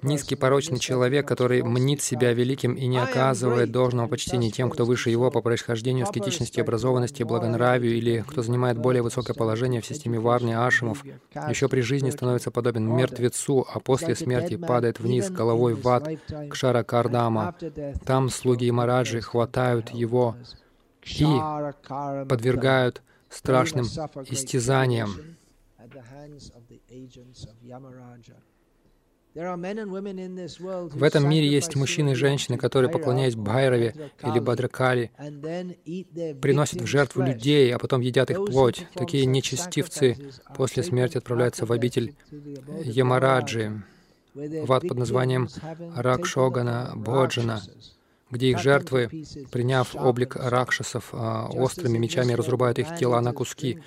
Низкий 0.03 0.35
порочный 0.35 0.79
человек, 0.79 1.25
который 1.25 1.63
мнит 1.63 2.01
себя 2.01 2.33
великим 2.33 2.73
и 2.73 2.85
не 2.85 2.97
оказывает 2.97 3.71
должного 3.71 4.07
почтения 4.07 4.51
тем, 4.51 4.69
кто 4.69 4.83
выше 4.83 5.09
его 5.09 5.31
по 5.31 5.41
происхождению, 5.41 6.03
аскетичности, 6.03 6.59
образованности, 6.59 7.23
благонравию, 7.23 7.95
или 7.95 8.25
кто 8.27 8.41
занимает 8.41 8.77
более 8.77 9.01
высокое 9.01 9.33
положение 9.33 9.79
в 9.79 9.85
системе 9.85 10.19
Варни 10.19 10.51
Ашимов, 10.51 11.05
еще 11.47 11.69
при 11.69 11.79
жизни 11.79 12.09
становится 12.09 12.51
подобен 12.51 12.93
мертвецу, 12.93 13.65
а 13.73 13.79
после 13.79 14.13
смерти 14.13 14.57
падает 14.57 14.99
вниз 14.99 15.29
головой 15.29 15.73
в 15.75 15.87
ад 15.87 16.09
к 16.49 16.53
Шаракардама. 16.53 17.55
Там 18.05 18.29
слуги 18.29 18.69
Мараджи 18.71 19.21
хватают 19.21 19.91
его 19.91 20.35
и 21.05 21.25
подвергают 22.27 23.01
страшным 23.29 23.85
истязаниям. 24.25 25.36
В 29.37 31.03
этом 31.03 31.29
мире 31.29 31.47
есть 31.47 31.75
мужчины 31.75 32.11
и 32.11 32.15
женщины, 32.15 32.57
которые, 32.57 32.89
поклоняясь 32.89 33.35
Байрове 33.35 33.93
или 34.23 34.39
Бадракали, 34.39 35.11
приносят 36.41 36.81
в 36.81 36.87
жертву 36.87 37.21
людей, 37.21 37.73
а 37.75 37.77
потом 37.77 38.01
едят 38.01 38.31
их 38.31 38.43
плоть. 38.45 38.87
Такие 38.95 39.25
нечестивцы 39.25 40.17
после 40.55 40.81
смерти 40.81 41.17
отправляются 41.17 41.65
в 41.67 41.71
обитель 41.71 42.15
Ямараджи, 42.83 43.83
в 44.33 44.73
ад 44.73 44.87
под 44.87 44.97
названием 44.97 45.49
Ракшогана 45.95 46.93
Боджана, 46.95 47.61
где 48.31 48.49
их 48.49 48.59
жертвы, 48.59 49.09
приняв 49.51 49.95
облик 49.95 50.35
ракшасов, 50.35 51.09
а, 51.13 51.47
острыми 51.47 51.97
мечами 51.97 52.33
разрубают 52.33 52.79
их 52.79 52.95
тела 52.97 53.21
на 53.21 53.33
куски. 53.33 53.79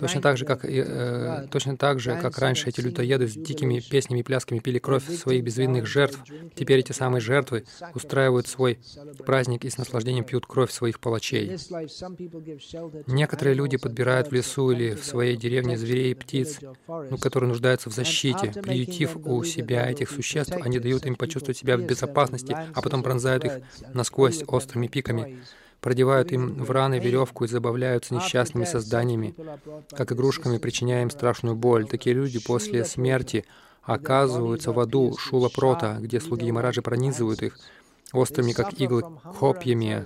Точно 0.00 0.22
так 0.22 0.38
же, 0.38 0.46
как, 0.46 0.64
э, 0.64 1.46
точно 1.50 1.76
так 1.76 2.00
же, 2.00 2.18
как 2.20 2.38
раньше 2.38 2.70
эти 2.70 2.80
людоеды 2.80 3.28
с 3.28 3.34
дикими 3.34 3.80
песнями 3.80 4.20
и 4.20 4.22
плясками 4.22 4.58
пили 4.58 4.78
кровь 4.78 5.04
своих 5.14 5.44
безвинных 5.44 5.86
жертв, 5.86 6.18
теперь 6.54 6.78
эти 6.78 6.92
самые 6.92 7.20
жертвы 7.20 7.64
устраивают 7.94 8.48
свой 8.48 8.78
праздник 9.26 9.66
и 9.66 9.70
с 9.70 9.76
наслаждением 9.76 10.24
пьют 10.24 10.46
кровь 10.46 10.72
своих 10.72 11.00
палачей. 11.00 11.58
Некоторые 13.06 13.54
люди 13.54 13.76
подбирают 13.76 14.28
в 14.28 14.32
лесу 14.32 14.70
или 14.70 14.94
в 14.94 15.04
своей 15.04 15.36
деревне 15.36 15.76
зверей 15.76 16.12
и 16.12 16.14
птиц, 16.14 16.60
ну, 16.86 17.18
которые 17.18 17.48
нуждаются 17.48 17.90
в 17.90 17.92
защите. 17.92 18.52
Приютив 18.62 19.16
у 19.16 19.44
себя 19.44 19.90
этих 19.90 20.10
существ, 20.10 20.56
они 20.62 20.78
дают 20.78 21.04
им 21.04 21.14
почувствовать 21.14 21.58
себя 21.58 21.76
в 21.76 21.82
безопасности, 21.82 22.56
а 22.74 22.80
потом 22.80 23.02
пронзают 23.02 23.44
их 23.44 23.52
насквозь 23.92 24.42
острыми 24.46 24.86
пиками 24.86 25.40
продевают 25.80 26.32
им 26.32 26.62
в 26.62 26.70
раны 26.70 26.98
веревку 26.98 27.44
и 27.44 27.48
забавляются 27.48 28.14
несчастными 28.14 28.64
созданиями, 28.64 29.34
как 29.90 30.12
игрушками, 30.12 30.58
причиняя 30.58 31.02
им 31.02 31.10
страшную 31.10 31.56
боль. 31.56 31.86
Такие 31.86 32.14
люди 32.14 32.38
после 32.38 32.84
смерти 32.84 33.44
оказываются 33.82 34.72
в 34.72 34.80
аду 34.80 35.16
Шула 35.16 35.48
Прота, 35.48 35.98
где 36.00 36.20
слуги 36.20 36.50
Мараджи 36.52 36.82
пронизывают 36.82 37.42
их 37.42 37.58
острыми, 38.12 38.52
как 38.52 38.74
иглы, 38.74 39.02
копьями. 39.38 40.04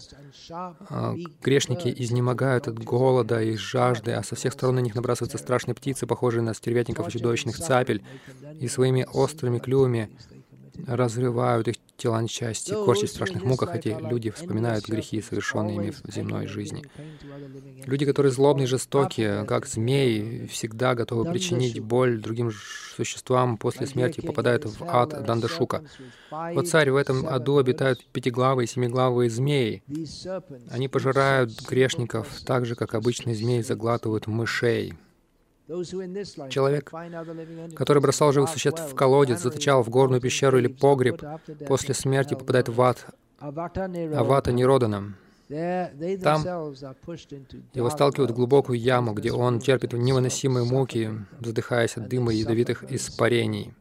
А, 0.91 1.15
грешники 1.43 1.93
изнемогают 1.97 2.69
от 2.69 2.79
голода 2.79 3.43
и 3.43 3.57
жажды, 3.57 4.13
а 4.13 4.23
со 4.23 4.37
всех 4.37 4.53
сторон 4.53 4.77
на 4.77 4.81
них 4.81 4.95
набрасываются 4.95 5.39
страшные 5.39 5.75
птицы, 5.75 6.07
похожие 6.07 6.43
на 6.43 6.55
стервятников 6.55 7.09
и 7.09 7.11
чудовищных 7.11 7.57
цапель, 7.57 8.05
и 8.61 8.69
своими 8.69 9.07
острыми 9.11 9.59
клювами 9.59 10.11
разрывают 10.87 11.69
их 11.69 11.77
тела 11.97 12.21
на 12.21 12.29
части, 12.29 12.73
корчат 12.73 13.11
в 13.11 13.13
страшных 13.13 13.45
муках. 13.45 13.75
Эти 13.75 13.97
люди 14.01 14.31
вспоминают 14.31 14.89
грехи, 14.89 15.21
совершенные 15.23 15.77
ими 15.77 15.91
в 15.91 16.13
земной 16.13 16.47
жизни. 16.47 16.85
Люди, 17.87 18.05
которые 18.05 18.33
злобные, 18.33 18.67
жестокие, 18.67 19.45
как 19.45 19.67
змеи, 19.67 20.47
всегда 20.47 20.95
готовы 20.95 21.31
причинить 21.31 21.81
боль 21.81 22.21
другим 22.21 22.51
существам, 22.97 23.57
после 23.57 23.87
смерти 23.87 24.21
попадают 24.21 24.65
в 24.65 24.85
ад 24.85 25.25
Дандашука. 25.25 25.85
Вот 26.31 26.69
царь, 26.69 26.91
в 26.91 26.97
этом 26.97 27.27
аду 27.27 27.59
обитают 27.59 28.05
пятиглавые 28.07 28.67
и 28.67 28.69
семиглавые 28.69 29.31
змеи. 29.31 29.83
Они 30.71 30.89
пожирают 30.89 31.61
грешников 31.63 32.29
так 32.45 32.67
же, 32.67 32.75
как 32.75 32.95
обычные 32.95 33.35
змеи 33.35 33.63
заглатывают 33.63 34.27
мышей. 34.27 34.95
Человек, 36.51 36.93
который 37.75 38.03
бросал 38.03 38.33
живых 38.33 38.51
существ 38.51 38.83
в 38.83 38.95
колодец, 38.95 39.41
заточал 39.41 39.83
в 39.83 39.89
горную 39.89 40.21
пещеру 40.21 40.59
или 40.59 40.67
погреб, 40.67 41.23
после 41.67 41.95
смерти 41.95 42.35
попадает 42.35 42.69
в 42.69 42.81
ад, 42.83 43.07
Авата 43.39 44.53
Ниродана. 44.53 45.15
Там 45.49 46.43
его 47.75 47.91
сталкивают 47.91 48.31
в 48.31 48.35
глубокую 48.35 48.79
яму, 48.79 49.13
где 49.13 49.33
он 49.33 49.61
терпит 49.61 49.93
невыносимые 49.93 50.65
муки, 50.65 51.11
задыхаясь 51.41 51.97
от 51.97 52.09
дыма 52.09 52.33
и 52.33 52.39
ядовитых 52.39 52.85
испарений. 52.91 53.73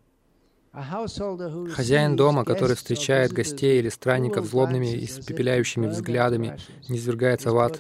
Хозяин 0.74 2.16
дома, 2.16 2.46
который 2.46 2.76
встречает 2.76 3.32
гостей 3.32 3.80
или 3.80 3.90
странников 3.90 4.46
злобными 4.46 4.88
и 4.92 5.06
испепеляющими 5.06 5.88
взглядами, 5.88 6.58
не 6.90 6.98
свергается 6.98 7.52
в 7.52 7.60
ад 7.60 7.80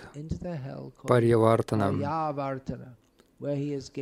Парьявартана. 1.01 2.93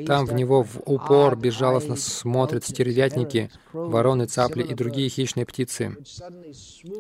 Там 0.05 0.25
в 0.25 0.33
него 0.33 0.63
в 0.63 0.81
упор 0.85 1.35
безжалостно 1.35 1.95
смотрят 1.95 2.63
стервятники, 2.63 3.49
вороны, 3.73 4.25
цапли 4.25 4.63
и 4.63 4.73
другие 4.73 5.09
хищные 5.09 5.45
птицы. 5.45 5.97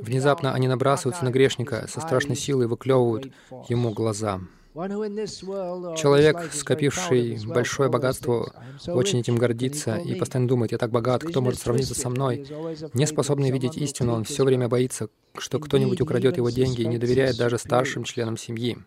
Внезапно 0.01 0.53
они 0.53 0.67
набрасываются 0.67 1.23
на 1.23 1.29
грешника, 1.29 1.87
со 1.87 2.01
страшной 2.01 2.35
силой 2.35 2.67
выклевывают 2.67 3.31
ему 3.69 3.91
глаза. 3.91 4.41
Человек, 4.73 6.53
скопивший 6.53 7.37
большое 7.45 7.89
богатство, 7.89 8.53
очень 8.87 9.19
этим 9.19 9.35
гордится 9.35 9.97
и 9.97 10.15
постоянно 10.15 10.47
думает, 10.47 10.71
я 10.71 10.77
так 10.77 10.91
богат, 10.91 11.23
кто 11.23 11.41
может 11.41 11.59
сравниться 11.59 11.93
со 11.93 12.09
мной? 12.09 12.47
Не 12.93 13.05
способный 13.05 13.51
видеть 13.51 13.75
истину, 13.75 14.13
он 14.13 14.23
все 14.23 14.45
время 14.45 14.69
боится, 14.69 15.09
что 15.37 15.59
кто-нибудь 15.59 15.99
украдет 15.99 16.37
его 16.37 16.49
деньги 16.49 16.83
и 16.83 16.87
не 16.87 16.97
доверяет 16.97 17.37
даже 17.37 17.57
старшим 17.57 18.05
членам 18.05 18.37
семьи. 18.37 18.77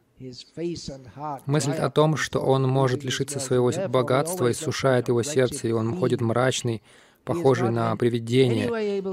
Мысль 1.45 1.73
о 1.73 1.91
том, 1.91 2.17
что 2.17 2.41
он 2.41 2.67
может 2.67 3.05
лишиться 3.05 3.39
своего 3.39 3.71
богатства, 3.89 4.51
иссушает 4.51 5.09
его 5.09 5.23
сердце, 5.23 5.69
и 5.69 5.73
он 5.73 5.99
ходит 5.99 6.23
мрачный, 6.23 6.83
похожий 7.25 7.71
на 7.71 7.97
привидение. 7.97 8.67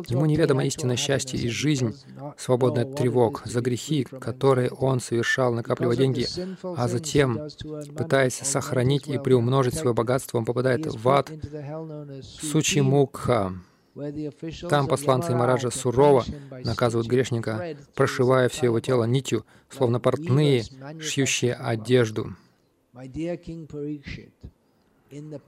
Ему 0.09 0.25
неведома 0.25 0.65
истинное 0.65 0.97
счастье 0.97 1.39
и 1.39 1.49
жизнь, 1.49 1.95
свободная 2.37 2.83
от 2.85 2.95
тревог, 2.95 3.41
за 3.45 3.61
грехи, 3.61 4.03
которые 4.03 4.69
он 4.69 4.99
совершал, 4.99 5.53
накапливая 5.53 5.95
деньги, 5.95 6.27
а 6.63 6.87
затем, 6.87 7.39
пытаясь 7.97 8.35
сохранить 8.35 9.07
и 9.07 9.17
приумножить 9.17 9.75
свое 9.75 9.93
богатство, 9.93 10.37
он 10.37 10.45
попадает 10.45 10.85
в 10.85 11.09
ад 11.09 11.31
Сучимукха, 12.21 13.53
Там 14.69 14.87
посланцы 14.87 15.35
Мараджа 15.35 15.69
сурово 15.69 16.23
наказывают 16.63 17.07
грешника, 17.07 17.75
прошивая 17.95 18.49
все 18.49 18.67
его 18.67 18.79
тело 18.79 19.03
нитью, 19.05 19.45
словно 19.69 19.99
портные, 19.99 20.63
шьющие 20.99 21.53
одежду. 21.53 22.35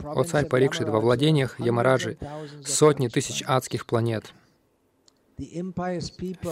О 0.04 0.24
царь 0.24 0.46
Парикшит, 0.46 0.90
во 0.90 1.00
владениях 1.00 1.60
Ямараджи 1.60 2.18
сотни 2.66 3.08
тысяч 3.08 3.44
адских 3.46 3.86
планет. 3.86 4.34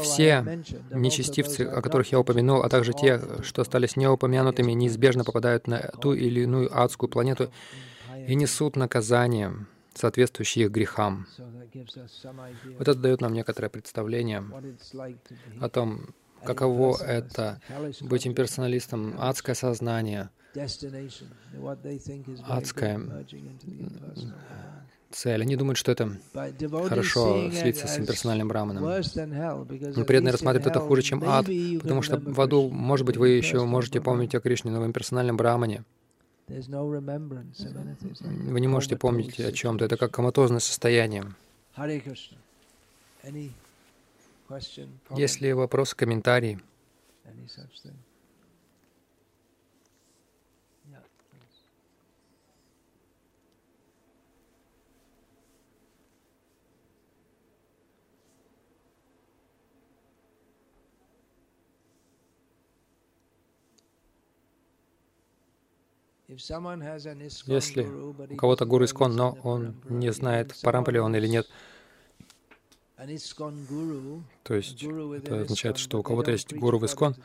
Все 0.01 0.63
нечестивцы, 0.91 1.61
о 1.61 1.81
которых 1.81 2.11
я 2.11 2.19
упомянул, 2.19 2.63
а 2.63 2.69
также 2.69 2.93
те, 2.93 3.21
что 3.43 3.61
остались 3.61 3.95
неупомянутыми, 3.95 4.71
неизбежно 4.71 5.23
попадают 5.23 5.67
на 5.67 5.79
ту 5.79 6.13
или 6.13 6.41
иную 6.41 6.69
адскую 6.75 7.09
планету 7.09 7.51
и 8.27 8.33
несут 8.35 8.75
наказание, 8.75 9.53
соответствующее 9.93 10.65
их 10.65 10.71
грехам. 10.71 11.27
Вот 12.79 12.87
это 12.87 12.95
дает 12.95 13.21
нам 13.21 13.33
некоторое 13.33 13.69
представление 13.69 14.43
о 15.59 15.69
том, 15.69 16.15
каково 16.43 16.97
это 17.03 17.61
быть 18.01 18.25
имперсоналистом, 18.25 19.15
адское 19.19 19.55
сознание, 19.55 20.29
адская 22.47 22.99
цель. 25.11 25.41
Они 25.41 25.55
думают, 25.55 25.77
что 25.77 25.91
это 25.91 26.17
хорошо 26.87 27.51
слиться 27.51 27.87
с 27.87 27.97
имперсональным 27.97 28.47
браманом. 28.47 28.83
Но 28.83 30.05
преданные 30.05 30.31
рассматривают 30.31 30.67
это 30.67 30.79
хуже, 30.79 31.01
чем 31.01 31.23
ад, 31.25 31.47
потому 31.81 32.01
что 32.01 32.17
в 32.17 32.41
аду, 32.41 32.69
может 32.69 33.05
быть, 33.05 33.17
вы 33.17 33.29
еще 33.29 33.63
можете 33.65 34.01
помнить 34.01 34.35
о 34.35 34.39
Кришне, 34.39 34.71
но 34.71 34.81
в 34.81 34.85
имперсональном 34.85 35.37
брамане 35.37 35.83
вы 36.47 38.59
не 38.59 38.67
можете 38.67 38.97
помнить 38.97 39.39
о 39.39 39.51
чем-то. 39.51 39.85
Это 39.85 39.97
как 39.97 40.11
коматозное 40.11 40.59
состояние. 40.59 41.33
Есть 45.15 45.41
ли 45.41 45.53
вопросы, 45.53 45.95
комментарии? 45.95 46.59
Если 67.45 67.83
у 67.83 68.35
кого-то 68.37 68.65
гуру 68.65 68.85
Искон, 68.85 69.15
но 69.15 69.37
он 69.43 69.75
не 69.89 70.11
знает, 70.13 70.55
парампа 70.63 70.89
ли 70.89 70.99
он 70.99 71.13
или 71.15 71.27
нет, 71.27 71.47
то 74.43 74.53
есть 74.53 74.83
это 74.83 75.41
означает, 75.41 75.77
что 75.77 75.99
у 75.99 76.03
кого-то 76.03 76.31
есть 76.31 76.53
гуру 76.53 76.77
в 76.77 76.85
Искон, 76.85 77.15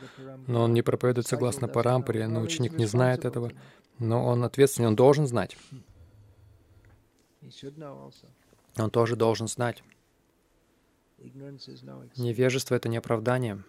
но 0.46 0.62
он 0.62 0.72
не 0.72 0.82
проповедует 0.82 1.26
согласно 1.26 1.68
парампаре, 1.68 2.26
но 2.26 2.40
ученик 2.40 2.72
не 2.72 2.86
знает 2.86 3.24
этого, 3.24 3.52
но 3.98 4.24
он 4.24 4.42
ответственный, 4.42 4.88
он 4.88 4.96
должен 4.96 5.26
знать. 5.26 5.56
Он 8.76 8.90
тоже 8.90 9.16
должен 9.16 9.48
знать. 9.48 9.84
Невежество— 12.16 12.74
это 12.76 12.88
не 12.88 12.96
оправдание. 12.96 13.62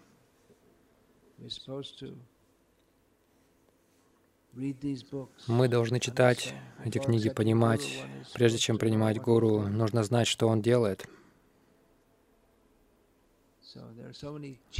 Мы 5.47 5.67
должны 5.67 5.99
читать 5.99 6.53
эти 6.83 6.97
книги, 6.97 7.29
понимать, 7.29 8.03
прежде 8.33 8.57
чем 8.57 8.77
принимать 8.77 9.19
гуру, 9.21 9.61
нужно 9.67 10.03
знать, 10.03 10.27
что 10.27 10.47
он 10.47 10.61
делает. 10.61 11.07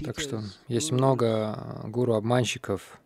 Так 0.03 0.20
что 0.20 0.41
есть 0.68 0.91
много 0.91 1.84
гуру-обманщиков. 1.86 2.99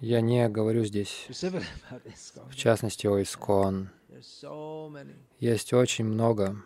Я 0.00 0.20
не 0.20 0.48
говорю 0.48 0.84
здесь, 0.84 1.26
в 1.28 2.54
частности, 2.54 3.06
о 3.06 3.20
Искон. 3.20 3.90
Есть 5.40 5.72
очень 5.72 6.04
много. 6.04 6.62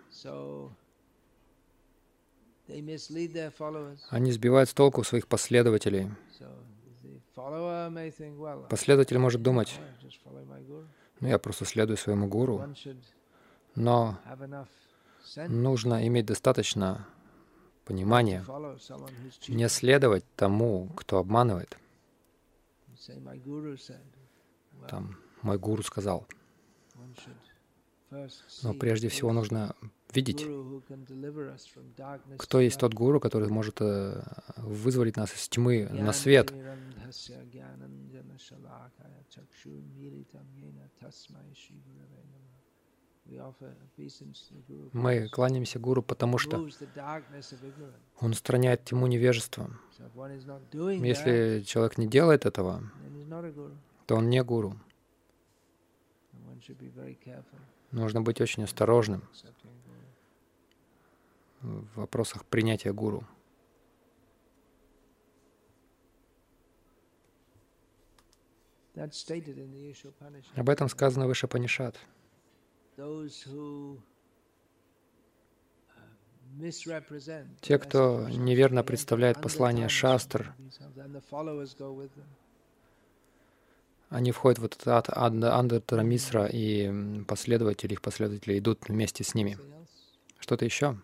Они 4.10 4.32
сбивают 4.32 4.68
с 4.68 4.74
толку 4.74 5.02
своих 5.02 5.26
последователей. 5.26 6.10
Последователь 8.68 9.18
может 9.18 9.42
думать, 9.42 9.78
ну, 11.20 11.28
я 11.28 11.38
просто 11.38 11.64
следую 11.64 11.96
своему 11.96 12.26
гуру, 12.28 12.64
но 13.74 14.18
нужно 15.48 16.06
иметь 16.06 16.26
достаточно 16.26 17.06
понимания, 17.84 18.44
не 19.48 19.68
следовать 19.68 20.24
тому, 20.36 20.88
кто 20.96 21.18
обманывает. 21.18 21.78
Там, 24.88 25.16
мой 25.42 25.58
гуру 25.58 25.82
сказал. 25.82 26.26
Но 28.10 28.74
прежде 28.74 29.08
всего 29.08 29.32
нужно 29.32 29.74
видеть, 30.12 30.46
кто 32.38 32.60
есть 32.60 32.80
тот 32.80 32.94
гуру, 32.94 33.20
который 33.20 33.48
может 33.48 33.80
э, 33.80 34.22
вызволить 34.56 35.16
нас 35.16 35.34
из 35.34 35.48
тьмы 35.48 35.88
на 35.90 36.12
свет. 36.12 36.52
Мы 44.92 45.28
кланяемся 45.28 45.78
Гуру, 45.78 46.02
потому 46.02 46.38
что 46.38 46.66
он 48.20 48.30
устраняет 48.30 48.84
тьму 48.84 49.06
невежества. 49.06 49.70
Если 50.72 51.62
человек 51.66 51.98
не 51.98 52.06
делает 52.06 52.46
этого, 52.46 52.82
то 54.06 54.16
он 54.16 54.30
не 54.30 54.42
Гуру. 54.42 54.78
Нужно 57.90 58.22
быть 58.22 58.40
очень 58.40 58.64
осторожным 58.64 59.22
в 61.62 61.96
вопросах 61.96 62.44
принятия 62.44 62.92
гуру. 62.92 63.24
Об 70.56 70.68
этом 70.68 70.88
сказано 70.88 71.26
выше 71.26 71.46
Панишат. 71.46 71.96
Те, 77.60 77.78
кто 77.78 78.28
неверно 78.28 78.82
представляет 78.82 79.40
послание 79.40 79.88
шастр, 79.88 80.52
они 84.08 84.32
входят 84.32 84.58
в 84.58 84.64
этот 84.64 84.88
ад 84.88 85.08
Андатара 85.10 86.00
Мисра, 86.00 86.46
и 86.46 87.22
последователи, 87.28 87.92
их 87.92 88.02
последователи 88.02 88.58
идут 88.58 88.88
вместе 88.88 89.22
с 89.22 89.34
ними. 89.34 89.58
Что-то 90.40 90.64
еще? 90.64 90.98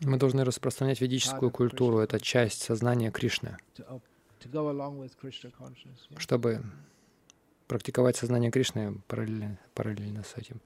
Мы 0.00 0.16
должны 0.18 0.44
распространять 0.44 1.00
ведическую 1.00 1.50
культуру. 1.50 1.98
Это 1.98 2.20
часть 2.20 2.62
сознания 2.62 3.10
Кришны. 3.10 3.56
Чтобы 6.16 6.62
практиковать 7.68 8.16
сознание 8.16 8.50
Кришны 8.50 9.00
параллельно, 9.06 9.58
параллельно 9.74 10.22
с 10.24 10.36
этим. 10.36 10.60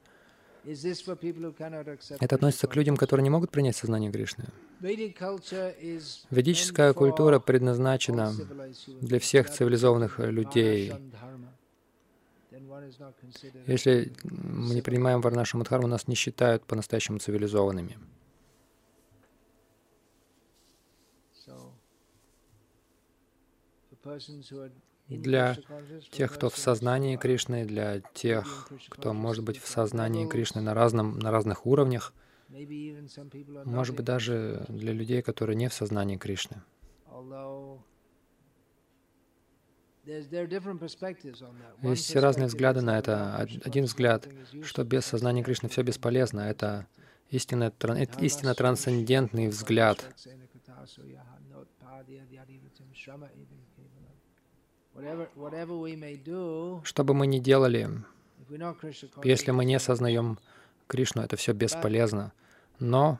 Это 2.19 2.35
относится 2.35 2.67
к 2.67 2.75
людям, 2.75 2.97
которые 2.97 3.23
не 3.23 3.29
могут 3.29 3.51
принять 3.51 3.77
сознание 3.77 4.11
Кришны. 4.11 4.45
Ведическая 6.29 6.93
культура 6.93 7.39
предназначена 7.39 8.33
для 9.01 9.19
всех 9.19 9.49
цивилизованных 9.49 10.19
людей, 10.19 10.93
если 13.67 14.13
мы 14.23 14.75
не 14.75 14.81
принимаем 14.81 15.21
Варнашу 15.21 15.57
Мадхарму, 15.57 15.87
нас 15.87 16.07
не 16.07 16.15
считают 16.15 16.63
по-настоящему 16.65 17.19
цивилизованными. 17.19 17.97
Для 25.07 25.57
тех, 26.11 26.33
кто 26.33 26.49
в 26.49 26.57
сознании 26.57 27.15
Кришны, 27.15 27.65
для 27.65 28.01
тех, 28.13 28.69
кто 28.89 29.13
может 29.13 29.43
быть 29.43 29.57
в 29.57 29.67
сознании 29.67 30.27
Кришны 30.27 30.61
на, 30.61 30.73
разном, 30.73 31.17
на 31.19 31.31
разных 31.31 31.65
уровнях, 31.65 32.13
может 33.65 33.95
быть, 33.95 34.05
даже 34.05 34.65
для 34.67 34.93
людей, 34.93 35.21
которые 35.21 35.55
не 35.55 35.69
в 35.69 35.73
сознании 35.73 36.17
Кришны. 36.17 36.61
Есть 41.81 42.15
разные 42.15 42.47
взгляды 42.47 42.81
на 42.81 42.97
это. 42.97 43.35
Один 43.35 43.85
взгляд, 43.85 44.27
что 44.63 44.83
без 44.83 45.05
сознания 45.05 45.43
Кришны 45.43 45.67
все 45.69 45.83
бесполезно. 45.83 46.41
Это 46.41 46.87
истинно, 47.29 47.73
истинно 48.19 48.55
трансцендентный 48.55 49.47
взгляд. 49.49 50.05
Что 56.83 57.03
бы 57.03 57.13
мы 57.13 57.27
ни 57.27 57.39
делали, 57.39 57.89
если 59.23 59.51
мы 59.51 59.65
не 59.65 59.79
сознаем 59.79 60.39
Кришну, 60.87 61.21
это 61.21 61.35
все 61.35 61.51
бесполезно. 61.53 62.31
Но, 62.79 63.19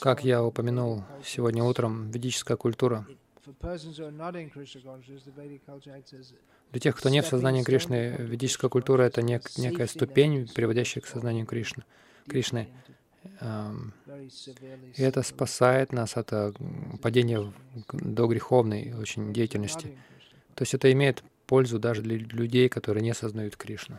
как 0.00 0.24
я 0.24 0.42
упомянул 0.42 1.04
сегодня 1.24 1.62
утром, 1.62 2.10
ведическая 2.10 2.56
культура 2.56 3.06
для 6.70 6.80
тех, 6.80 6.96
кто 6.96 7.08
не 7.08 7.22
в 7.22 7.26
сознании 7.26 7.62
Кришны, 7.62 8.14
ведическая 8.18 8.68
культура— 8.68 9.02
это 9.04 9.22
нек, 9.22 9.42
некая 9.56 9.86
ступень, 9.86 10.48
приводящая 10.54 11.02
к 11.02 11.06
сознанию 11.06 11.46
Кришны. 11.46 11.84
Кришны. 12.26 12.68
И 14.96 15.02
это 15.02 15.22
спасает 15.22 15.92
нас 15.92 16.16
от 16.16 16.32
э, 16.32 16.52
падения 17.02 17.52
до 17.92 18.26
греховной 18.26 18.94
очень 18.94 19.32
деятельности. 19.32 19.98
То 20.54 20.62
есть 20.62 20.74
это 20.74 20.90
имеет 20.92 21.22
пользу 21.46 21.78
даже 21.78 22.02
для 22.02 22.16
людей, 22.16 22.68
которые 22.68 23.02
не 23.02 23.14
сознают 23.14 23.56
Кришну. 23.56 23.98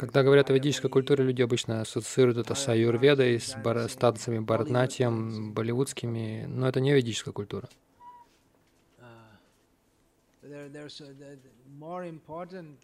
Когда 0.00 0.22
говорят 0.22 0.50
о 0.50 0.54
ведической 0.54 0.88
культуре, 0.88 1.24
люди 1.24 1.42
обычно 1.42 1.82
ассоциируют 1.82 2.38
это 2.38 2.54
с 2.54 2.66
аюрведой, 2.68 3.38
с, 3.38 3.54
бар, 3.56 3.88
с 3.88 3.94
танцами 3.94 4.38
Бхаратнатьем, 4.38 5.52
болливудскими, 5.52 6.46
но 6.48 6.68
это 6.68 6.80
не 6.80 6.94
ведическая 6.94 7.32
культура. 7.32 7.68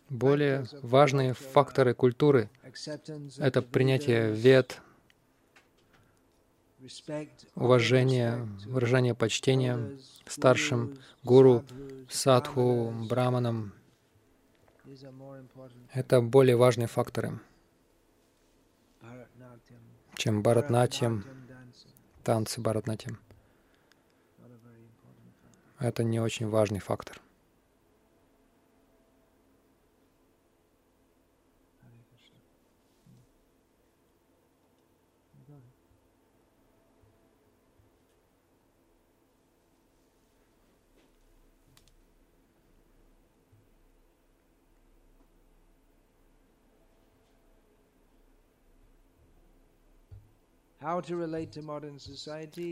Более 0.08 0.66
важные 0.82 1.34
факторы 1.34 1.94
культуры— 1.94 2.50
это 3.38 3.62
принятие 3.62 4.32
вед, 4.32 4.82
уважение, 7.54 8.48
выражение 8.66 9.14
почтения 9.14 9.98
старшим, 10.26 10.98
гуру, 11.22 11.64
садху, 12.08 12.92
браманам. 13.08 13.72
Это 15.92 16.20
более 16.20 16.56
важные 16.56 16.86
факторы, 16.86 17.40
чем 20.16 20.42
Бхаратнатьям, 20.42 21.24
танцы 22.24 22.60
Бхаратнатьям. 22.60 23.18
Это 25.78 26.04
не 26.04 26.20
очень 26.20 26.48
важный 26.48 26.80
фактор. 26.80 27.20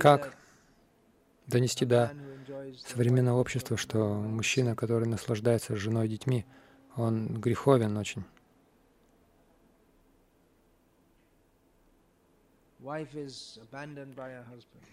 Как 0.01 0.35
донести 1.47 1.85
до 1.85 2.15
современного 2.79 3.39
общества, 3.39 3.77
что 3.77 4.15
мужчина, 4.15 4.75
который 4.75 5.07
наслаждается 5.07 5.77
женой 5.77 6.07
и 6.07 6.11
детьми, 6.11 6.47
он 6.97 7.39
греховен 7.41 7.97
очень. 7.97 8.25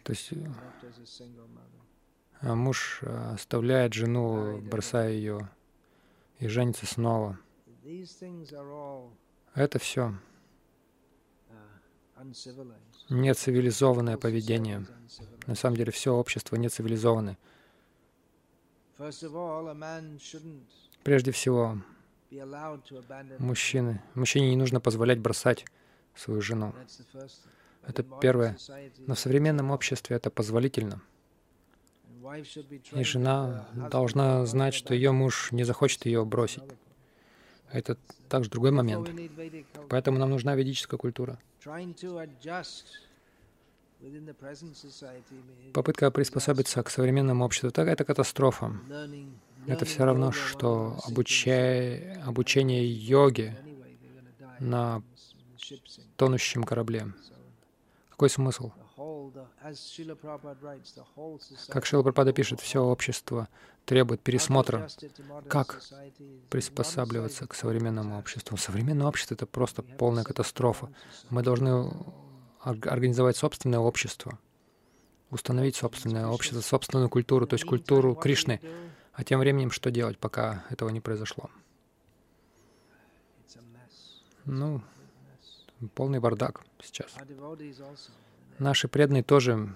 То 0.03 0.11
есть 0.11 0.33
а 2.41 2.53
муж 2.53 3.01
оставляет 3.03 3.93
жену, 3.93 4.59
бросая 4.61 5.11
ее 5.11 5.49
и 6.39 6.47
женится 6.47 6.85
снова. 6.85 7.39
Это 9.53 9.79
все 9.79 10.13
нецивилизованное 13.09 14.17
поведение. 14.17 14.85
На 15.47 15.55
самом 15.55 15.77
деле 15.77 15.91
все 15.91 16.13
общество 16.13 16.55
нецивилизованное. 16.55 17.37
Прежде 21.03 21.31
всего, 21.31 21.77
мужчины, 23.39 24.01
мужчине 24.13 24.49
не 24.49 24.55
нужно 24.55 24.79
позволять 24.79 25.19
бросать 25.19 25.65
свою 26.15 26.41
жену. 26.41 26.73
Это 27.85 28.03
первое. 28.21 28.57
Но 29.05 29.15
в 29.15 29.19
современном 29.19 29.71
обществе 29.71 30.15
это 30.15 30.29
позволительно. 30.29 31.01
И 32.93 33.03
жена 33.03 33.67
должна 33.91 34.45
знать, 34.45 34.73
что 34.73 34.95
ее 34.95 35.11
муж 35.11 35.51
не 35.51 35.63
захочет 35.63 36.05
ее 36.05 36.25
бросить. 36.25 36.63
Это 37.71 37.97
также 38.29 38.49
другой 38.49 38.71
момент. 38.71 39.09
Поэтому 39.89 40.17
нам 40.17 40.29
нужна 40.29 40.55
ведическая 40.55 40.97
культура. 40.97 41.39
Попытка 45.73 46.11
приспособиться 46.11 46.83
к 46.83 46.89
современному 46.89 47.43
обществу, 47.43 47.71
так 47.71 47.87
это 47.87 48.03
катастрофа. 48.03 48.73
Это 49.67 49.85
все 49.85 50.05
равно, 50.05 50.31
что 50.31 50.99
обучая, 51.05 52.23
обучение 52.25 52.85
йоге 52.85 53.57
на 54.59 55.01
тонущем 56.17 56.63
корабле. 56.63 57.11
Какой 58.09 58.29
смысл? 58.29 58.71
Как 61.69 61.85
Шила 61.85 62.01
Прабхупада 62.03 62.33
пишет, 62.33 62.59
все 62.61 62.83
общество 62.83 63.47
требует 63.85 64.21
пересмотра. 64.21 64.89
Как 65.47 65.81
приспосабливаться 66.49 67.47
к 67.47 67.53
современному 67.53 68.17
обществу? 68.17 68.57
Современное 68.57 69.07
общество— 69.07 69.33
это 69.35 69.45
просто 69.45 69.83
полная 69.83 70.23
катастрофа. 70.23 70.89
Мы 71.29 71.43
должны 71.43 71.91
организовать 72.61 73.37
собственное 73.37 73.79
общество, 73.79 74.39
установить 75.29 75.75
собственное 75.75 76.27
общество, 76.27 76.61
собственную 76.61 77.09
культуру, 77.09 77.47
то 77.47 77.55
есть 77.55 77.65
культуру 77.65 78.15
Кришны. 78.15 78.59
А 79.13 79.23
тем 79.23 79.39
временем 79.39 79.71
что 79.71 79.91
делать, 79.91 80.17
пока 80.17 80.65
этого 80.69 80.89
не 80.89 80.99
произошло? 80.99 81.49
Ну, 84.45 84.81
полный 85.93 86.19
бардак 86.19 86.63
сейчас. 86.81 87.15
Наши 88.59 88.87
преданные 88.87 89.23
тоже 89.23 89.69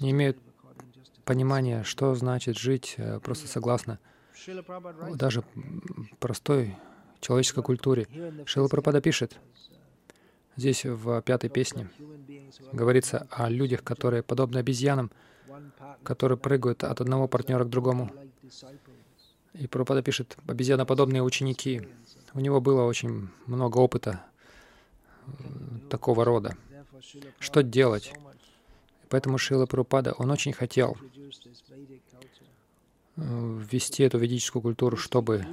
не 0.00 0.10
имеют 0.10 0.38
понимания, 1.24 1.82
что 1.82 2.14
значит 2.14 2.56
жить 2.56 2.94
э, 2.96 3.20
просто 3.20 3.46
согласно 3.48 3.98
даже 5.14 5.44
простой 6.18 6.76
человеческой 7.20 7.62
культуре. 7.62 8.06
Шила 8.46 8.68
Прабхада 8.68 9.00
пишет, 9.02 9.38
здесь 10.56 10.84
в 10.84 11.20
пятой 11.22 11.50
песне 11.50 11.90
говорится 12.72 13.26
о 13.30 13.50
людях, 13.50 13.82
которые 13.82 14.22
подобны 14.22 14.58
обезьянам, 14.58 15.10
которые 16.02 16.38
прыгают 16.38 16.84
от 16.84 17.00
одного 17.00 17.28
партнера 17.28 17.64
к 17.64 17.68
другому. 17.68 18.10
И 19.52 19.66
Прабхупада 19.66 20.02
пишет, 20.02 20.36
обезьяноподобные 20.46 21.22
ученики. 21.22 21.88
У 22.32 22.40
него 22.40 22.60
было 22.60 22.84
очень 22.84 23.28
много 23.46 23.78
опыта 23.78 24.24
такого 25.90 26.24
рода. 26.24 26.56
Что 27.38 27.62
делать? 27.62 28.12
Поэтому 29.08 29.38
Шила 29.38 29.66
Прабхупада, 29.66 30.12
он 30.12 30.30
очень 30.30 30.52
хотел 30.52 30.96
э, 33.16 33.20
ввести 33.70 34.02
эту 34.02 34.18
ведическую 34.18 34.60
культуру, 34.62 34.96
чтобы, 34.96 35.46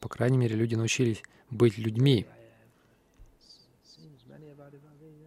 по 0.00 0.08
крайней 0.08 0.38
мере, 0.38 0.56
люди 0.56 0.74
научились 0.74 1.22
быть 1.50 1.76
людьми. 1.76 2.26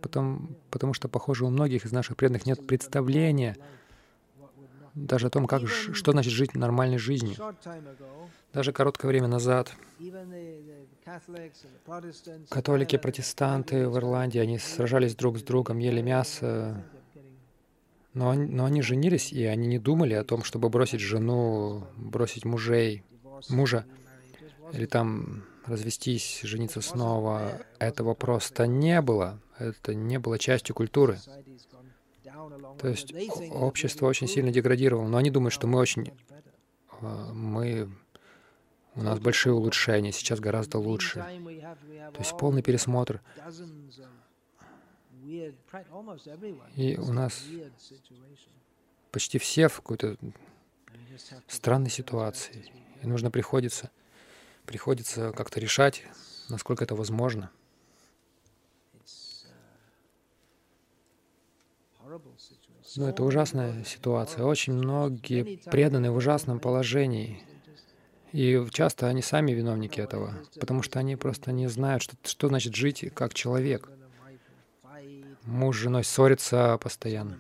Потому, 0.02 0.50
потому 0.72 0.94
что, 0.94 1.08
похоже, 1.08 1.46
у 1.46 1.50
многих 1.50 1.86
из 1.86 1.92
наших 1.92 2.18
преданных 2.18 2.48
нет 2.48 2.66
представления 2.66 3.56
даже 4.96 5.28
о 5.28 5.30
том, 5.30 5.48
как, 5.48 5.68
что 5.68 6.12
значит 6.12 6.34
жить 6.34 6.56
нормальной 6.56 6.98
жизнью. 6.98 7.36
Даже 8.54 8.74
короткое 8.74 9.08
время 9.08 9.28
назад 9.28 9.74
католики, 12.50 12.98
протестанты 12.98 13.88
в 13.88 13.98
Ирландии, 13.98 14.40
они 14.40 14.60
сражались 14.60 15.16
друг 15.16 15.38
с 15.38 15.44
другом, 15.44 15.80
ели 15.80 16.02
мясо, 16.02 16.84
но 18.14 18.30
они, 18.30 18.50
но 18.50 18.66
они 18.66 18.82
женились, 18.82 19.32
и 19.32 19.46
они 19.46 19.68
не 19.68 19.80
думали 19.80 20.14
о 20.14 20.24
том, 20.24 20.44
чтобы 20.44 20.70
бросить 20.70 21.00
жену, 21.00 21.88
бросить 21.96 22.46
мужей, 22.46 23.04
мужа, 23.50 23.86
или 24.74 24.86
там 24.86 25.44
развестись, 25.66 26.42
жениться 26.44 26.82
снова. 26.82 27.62
Этого 27.80 28.14
просто 28.14 28.68
не 28.68 29.02
было. 29.02 29.40
Это 29.58 29.94
не 29.94 30.18
было 30.20 30.40
частью 30.40 30.76
культуры. 30.76 31.20
То 32.80 32.88
есть 32.88 33.14
общество 33.52 34.08
очень 34.08 34.28
сильно 34.28 34.52
деградировало, 34.52 35.08
но 35.08 35.18
они 35.18 35.30
думают, 35.30 35.54
что 35.54 35.68
мы 35.68 35.80
очень... 35.80 36.12
а, 37.02 37.34
мы... 37.34 37.90
У 38.94 39.04
нас 39.04 39.20
большие 39.20 39.54
улучшения, 39.54 40.12
сейчас 40.12 40.40
гораздо 40.40 40.78
лучше. 40.78 41.20
То 41.20 42.20
есть 42.20 42.38
полный 42.38 42.62
пересмотр. 42.62 43.22
И 46.76 46.98
у 46.98 47.14
нас 47.14 47.44
почти 49.12 49.38
все 49.38 49.68
в 49.70 49.78
какой-то 49.78 50.18
странной 51.48 51.90
ситуации. 51.90 52.66
И 53.02 53.08
нужно 53.08 53.32
приходится, 53.32 53.90
приходится 54.66 55.32
как-то 55.32 55.60
решать, 55.60 56.04
насколько 56.50 56.84
это 56.84 56.96
возможно. 56.96 57.50
Но 62.98 63.10
это 63.10 63.24
ужасная 63.24 63.84
ситуация. 63.84 64.44
Очень 64.44 64.74
многие 64.74 65.58
преданы 65.70 66.12
в 66.12 66.16
ужасном 66.16 66.60
положении. 66.60 67.44
И 68.32 68.66
часто 68.72 69.08
они 69.08 69.22
сами 69.22 69.52
виновники 69.52 70.00
этого, 70.00 70.34
потому 70.60 70.84
что 70.84 71.00
они 71.00 71.16
просто 71.18 71.52
не 71.52 71.68
знают, 71.68 72.02
что, 72.02 72.16
что 72.24 72.48
значит 72.48 72.76
жить 72.76 73.12
как 73.14 73.34
человек. 73.34 73.90
Муж 75.44 75.78
с 75.78 75.80
женой 75.80 76.04
ссорится 76.04 76.78
постоянно. 76.78 77.40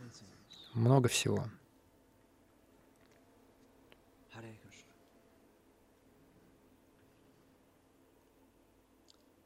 Много 0.73 1.07
всего. 1.07 1.45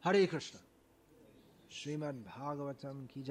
Hare 0.06 0.28
Krishna. 0.28 0.60
Srimad 1.68 2.16
Bhagavatam 2.24 3.08
ki. 3.08 3.24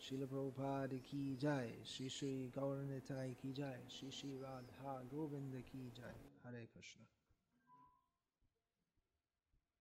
शिल 0.00 0.24
प्रभुपाद 0.26 0.94
की 1.06 1.36
जय 1.36 1.72
श्री 1.86 2.08
श्री 2.08 2.30
गौर 2.48 2.76
निताय 2.82 3.34
की 3.42 3.52
जय 3.52 3.86
श्री 3.90 4.10
श्री 4.10 4.30
राधा 4.38 4.94
गोविंद 5.10 5.62
की 5.62 5.90
जय 5.96 6.14
हरे 6.44 6.64
कृष्ण 6.66 7.19